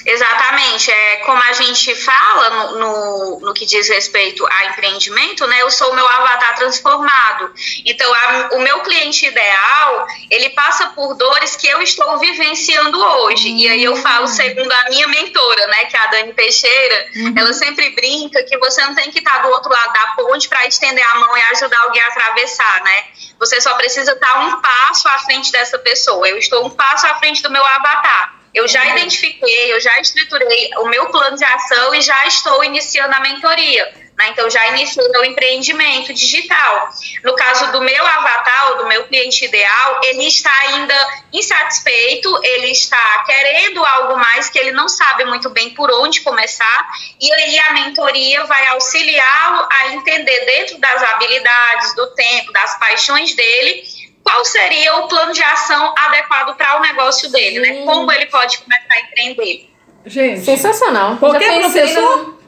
[0.06, 0.92] Exatamente.
[0.92, 5.62] É, como a gente fala no, no, no que diz respeito a empreendimento, né?
[5.62, 7.52] Eu sou o meu avatar transformado.
[7.86, 13.50] Então, a- o meu cliente ideal, ele passa por dores que eu estou vivenciando hoje.
[13.50, 15.86] E aí eu falo segundo a minha mentora, né?
[15.86, 17.06] Que é a Dani Teixeira.
[17.38, 20.66] Ela sempre brinca que você não tem que estar do outro lado da ponte para
[20.66, 23.04] estender a mão e ajudar alguém a atravessar, né?
[23.40, 26.28] Você só precisa estar um passo à frente dessa pessoa.
[26.28, 28.39] Eu estou um passo à frente do meu avatar.
[28.54, 33.14] Eu já identifiquei, eu já estruturei o meu plano de ação e já estou iniciando
[33.14, 33.94] a mentoria.
[34.18, 34.30] né?
[34.30, 36.90] Então, já iniciei meu empreendimento digital.
[37.24, 40.96] No caso do meu avatar, do meu cliente ideal, ele está ainda
[41.32, 46.90] insatisfeito, ele está querendo algo mais que ele não sabe muito bem por onde começar.
[47.22, 53.34] E aí a mentoria vai auxiliá-lo a entender dentro das habilidades, do tempo, das paixões
[53.36, 53.84] dele,
[54.32, 57.84] qual seria o plano de ação adequado para o negócio dele, né?
[57.86, 59.70] Como ele pode começar a empreender.
[60.06, 61.18] Gente, Sensacional.
[61.18, 62.18] Qualquer professor?
[62.18, 62.40] no-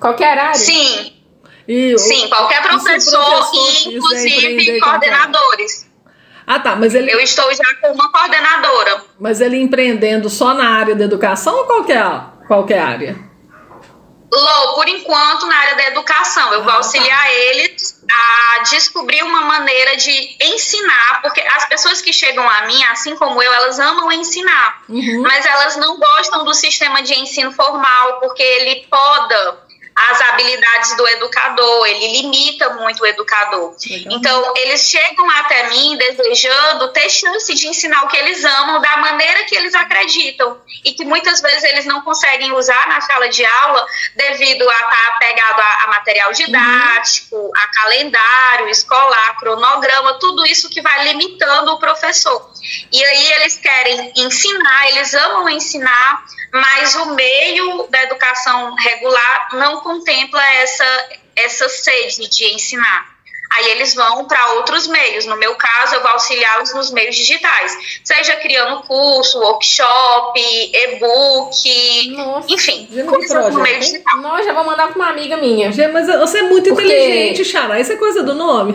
[0.00, 0.54] Qualquer área?
[0.54, 1.12] Sim,
[1.68, 3.20] e o- sim, qualquer professor
[3.52, 5.90] e empreender, inclusive coordenadores.
[6.46, 9.04] Ah, tá, mas ele, Eu estou já com uma coordenadora.
[9.20, 12.02] mas ele empreendendo só na área da educação ou qualquer,
[12.48, 13.16] qualquer área?
[14.32, 19.42] Lô, por enquanto, na área da educação, eu vou Ah, auxiliar eles a descobrir uma
[19.42, 24.10] maneira de ensinar, porque as pessoas que chegam a mim, assim como eu, elas amam
[24.12, 25.22] ensinar, Uhum.
[25.22, 29.69] mas elas não gostam do sistema de ensino formal, porque ele poda
[30.08, 33.76] as habilidades do educador, ele limita muito o educador.
[34.10, 38.96] Então, eles chegam até mim desejando ter chance de ensinar o que eles amam da
[38.96, 43.44] maneira que eles acreditam e que muitas vezes eles não conseguem usar na sala de
[43.44, 43.86] aula
[44.16, 50.80] devido a estar apegado a, a material didático, a calendário escolar, cronograma, tudo isso que
[50.80, 52.50] vai limitando o professor.
[52.90, 59.80] E aí eles querem ensinar, eles amam ensinar, mas o meio da educação regular não
[59.94, 60.84] contempla essa,
[61.36, 63.18] essa sede de ensinar.
[63.52, 65.26] Aí eles vão para outros meios.
[65.26, 70.40] No meu caso, eu vou auxiliá-los nos meios digitais, seja criando curso, workshop,
[70.72, 72.46] e-book, Nossa.
[72.52, 73.80] enfim, coisas no meio hein?
[73.80, 74.18] digital.
[74.18, 75.72] Não, já vou mandar pra uma amiga minha.
[75.72, 77.80] Gente, mas você é muito Porque- inteligente, Xará.
[77.80, 78.74] Isso é coisa do nome?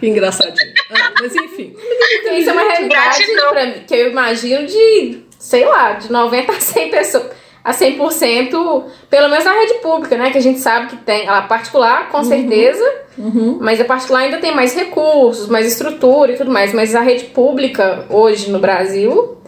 [0.00, 0.74] que engraçadinho.
[0.90, 1.76] Ah, mas enfim.
[2.32, 6.60] Isso é uma realidade pra mim, que eu imagino de, sei lá, de 90 a
[6.60, 7.37] 100 pessoas.
[7.64, 10.30] A 100%, pelo menos na rede pública, né?
[10.30, 11.28] Que a gente sabe que tem.
[11.28, 12.84] A particular, com certeza.
[13.18, 13.58] Uhum.
[13.60, 16.72] Mas a particular ainda tem mais recursos, mais estrutura e tudo mais.
[16.72, 19.38] Mas a rede pública, hoje no Brasil.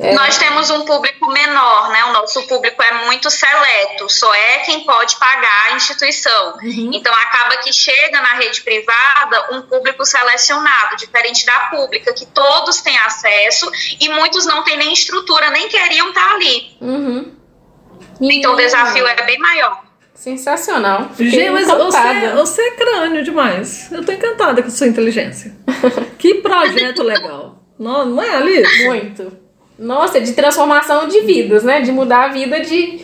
[0.00, 0.12] É.
[0.14, 2.04] Nós temos um público menor, né?
[2.04, 6.54] O nosso público é muito seleto, só é quem pode pagar a instituição.
[6.62, 6.90] Uhum.
[6.92, 12.80] Então acaba que chega na rede privada um público selecionado, diferente da pública, que todos
[12.80, 13.70] têm acesso
[14.00, 16.76] e muitos não têm nem estrutura, nem queriam estar ali.
[16.80, 17.37] Uhum.
[18.20, 19.88] Então o desafio é bem maior.
[20.14, 21.10] Sensacional.
[21.16, 22.34] Gente, mas você, encantada.
[22.34, 23.88] você é crânio demais.
[23.92, 25.54] Eu tô encantada com sua inteligência.
[26.18, 27.62] que projeto legal.
[27.78, 28.84] Não, não é, Alice?
[28.84, 29.32] Muito.
[29.78, 31.80] Nossa, de transformação de vidas, né?
[31.80, 33.00] De mudar a vida de,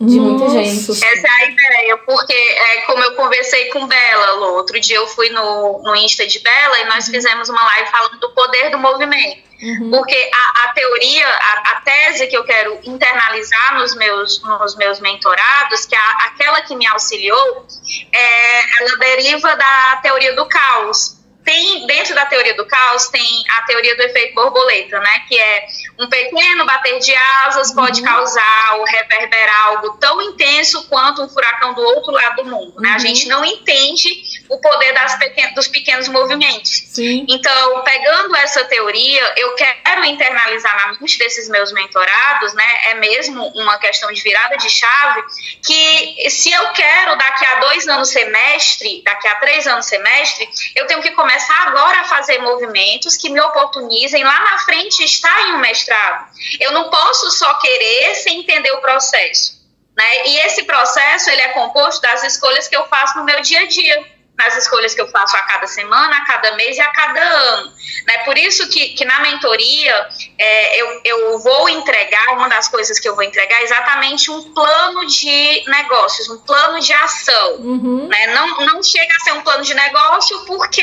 [0.00, 0.90] de muita Nossa gente.
[0.90, 5.06] Essa é a ideia, porque é, como eu conversei com Bela, Lô, outro dia eu
[5.06, 8.78] fui no, no Insta de Bela e nós fizemos uma live falando do poder do
[8.78, 9.50] movimento.
[9.90, 15.00] Porque a, a teoria, a, a tese que eu quero internalizar nos meus, nos meus
[15.00, 17.66] mentorados, que é a, aquela que me auxiliou,
[18.10, 21.19] é, ela deriva da teoria do caos.
[21.50, 25.24] Tem, dentro da teoria do caos tem a teoria do efeito borboleta, né?
[25.26, 25.66] Que é
[25.98, 27.12] um pequeno bater de
[27.44, 32.50] asas pode causar ou reverberar algo tão intenso quanto um furacão do outro lado do
[32.50, 32.90] mundo, né?
[32.90, 36.82] A gente não entende o poder das pequen dos pequenos movimentos.
[36.88, 37.24] Sim.
[37.28, 42.90] Então, pegando essa teoria, eu quero internalizar na mente desses meus mentorados, né?
[42.90, 45.22] É mesmo uma questão de virada de chave,
[45.64, 50.84] que se eu quero daqui a dois anos semestre, daqui a três anos semestre, eu
[50.88, 55.52] tenho que começar agora a fazer movimentos que me oportunizem lá na frente estar em
[55.54, 56.28] um mestrado.
[56.58, 59.60] Eu não posso só querer sem entender o processo.
[59.96, 60.26] Né?
[60.26, 63.66] E esse processo ele é composto das escolhas que eu faço no meu dia a
[63.66, 67.20] dia, nas escolhas que eu faço a cada semana, a cada mês e a cada
[67.20, 67.72] ano.
[68.06, 68.18] Né?
[68.24, 73.08] Por isso que, que na mentoria é, eu, eu vou entregar, uma das coisas que
[73.08, 77.56] eu vou entregar é exatamente um plano de negócios, um plano de ação.
[77.56, 78.08] Uhum.
[78.08, 78.28] Né?
[78.28, 80.82] Não, não chega a ser um plano de negócio porque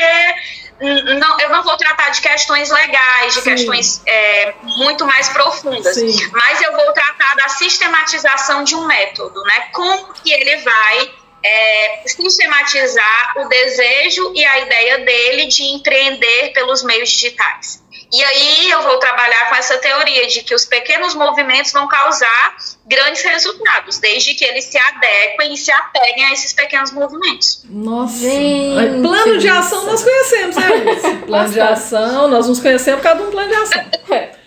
[0.80, 3.50] não, eu não vou tratar de questões legais, de Sim.
[3.50, 6.30] questões é, muito mais profundas, Sim.
[6.30, 9.68] mas eu vou tratar da sistematização de um método, né?
[9.72, 11.10] Como que ele vai
[11.44, 17.82] é, sistematizar o desejo e a ideia dele de empreender pelos meios digitais.
[18.10, 22.56] E aí eu vou trabalhar com essa teoria de que os pequenos movimentos vão causar
[22.86, 27.62] grandes resultados, desde que eles se adequem e se apeguem a esses pequenos movimentos.
[27.68, 28.18] Nossa.
[28.18, 31.16] Gente plano de ação nós conhecemos, né, Alice?
[31.28, 33.84] Plano de ação, nós nos conhecemos por causa de um plano de ação.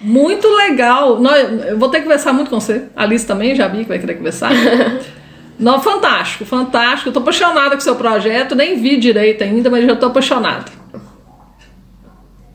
[0.00, 1.18] Muito legal.
[1.18, 2.88] Nós, eu vou ter que conversar muito com você.
[2.94, 4.50] A Alice também, já vi que vai querer conversar.
[5.58, 7.08] Não, fantástico, fantástico.
[7.08, 8.54] Eu tô apaixonada com o seu projeto.
[8.54, 10.64] Nem vi direito ainda, mas já tô apaixonada.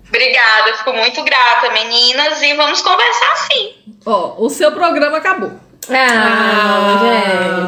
[0.08, 3.74] Obrigada, fico muito grata, meninas, e vamos conversar sim.
[4.06, 5.52] Ó, o seu programa acabou.
[5.90, 7.00] Ah,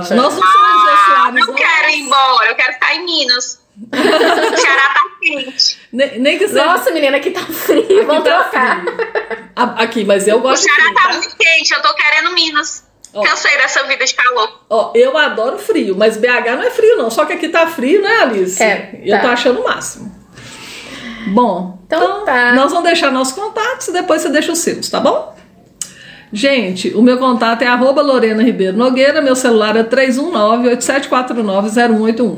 [0.01, 0.13] gente.
[0.15, 0.51] Nós não somos
[1.17, 3.61] Ah, não quero ir embora, eu quero ficar em Minas.
[3.91, 5.79] O Ceará tá quente.
[5.93, 6.65] Nem, nem que seja.
[6.65, 8.05] Nossa, menina, aqui tá frio.
[8.05, 8.83] Vamos tá trocar.
[9.55, 11.13] A- Aqui, mas eu O gosto de Ceará frio, tá tá?
[11.17, 12.90] muito quente, eu tô querendo Minas.
[13.13, 13.21] Ó.
[13.23, 14.61] Cansei dessa vida de calor.
[14.69, 17.09] Ó, eu adoro frio, mas BH não é frio, não.
[17.11, 18.61] Só que aqui tá frio, né, Alice?
[18.63, 19.21] É, Eu tá.
[19.23, 20.09] tô achando o máximo.
[21.27, 22.53] Bom, Então tá.
[22.53, 25.35] nós vamos deixar nossos contatos e depois você deixa os seus, tá bom?
[26.33, 32.37] Gente, o meu contato é arroba Lorena Ribeiro Nogueira, meu celular é 319-8749-0181.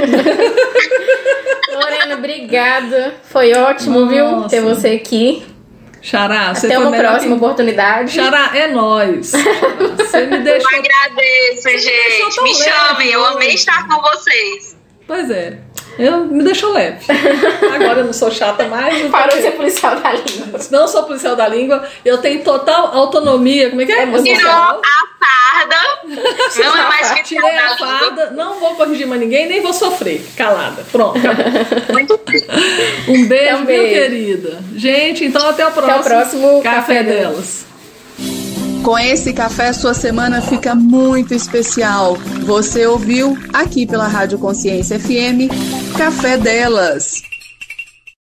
[1.71, 3.15] Lorena, obrigada.
[3.25, 4.31] Foi ótimo, viu?
[4.31, 4.49] Nossa.
[4.49, 5.45] Ter você aqui.
[6.01, 7.43] Xará, você Até uma próxima que...
[7.43, 8.13] oportunidade.
[8.13, 9.31] Xará, é nóis.
[9.97, 10.69] Você me Eu deixou...
[10.69, 12.43] agradeço, deixou gente.
[12.43, 14.74] Me chamem, eu amei estar com vocês.
[15.07, 15.57] Pois é.
[15.97, 17.05] Eu, me deixou leve.
[17.73, 19.09] Agora eu não sou chata mais.
[19.09, 20.59] Parou de ser policial da língua.
[20.71, 23.69] Não sou policial da língua, eu tenho total autonomia.
[23.69, 24.03] Como é que é?
[24.03, 24.81] É, Tirou a
[25.21, 26.09] farda.
[26.57, 27.87] Não é mais Tirei a da língua.
[27.87, 30.25] farda, não vou corrigir mais ninguém, nem vou sofrer.
[30.35, 30.83] Calada.
[30.91, 31.45] Pronto, acabou.
[33.07, 33.93] Um beijo, Então, beijo.
[33.93, 34.59] querida.
[34.75, 36.03] Gente, então até o próximo.
[36.03, 37.65] próximo Café, Café delas.
[38.85, 42.15] Com esse café, sua semana fica muito especial.
[42.45, 45.49] Você ouviu aqui pela Rádio Consciência FM
[45.97, 47.23] Café Delas.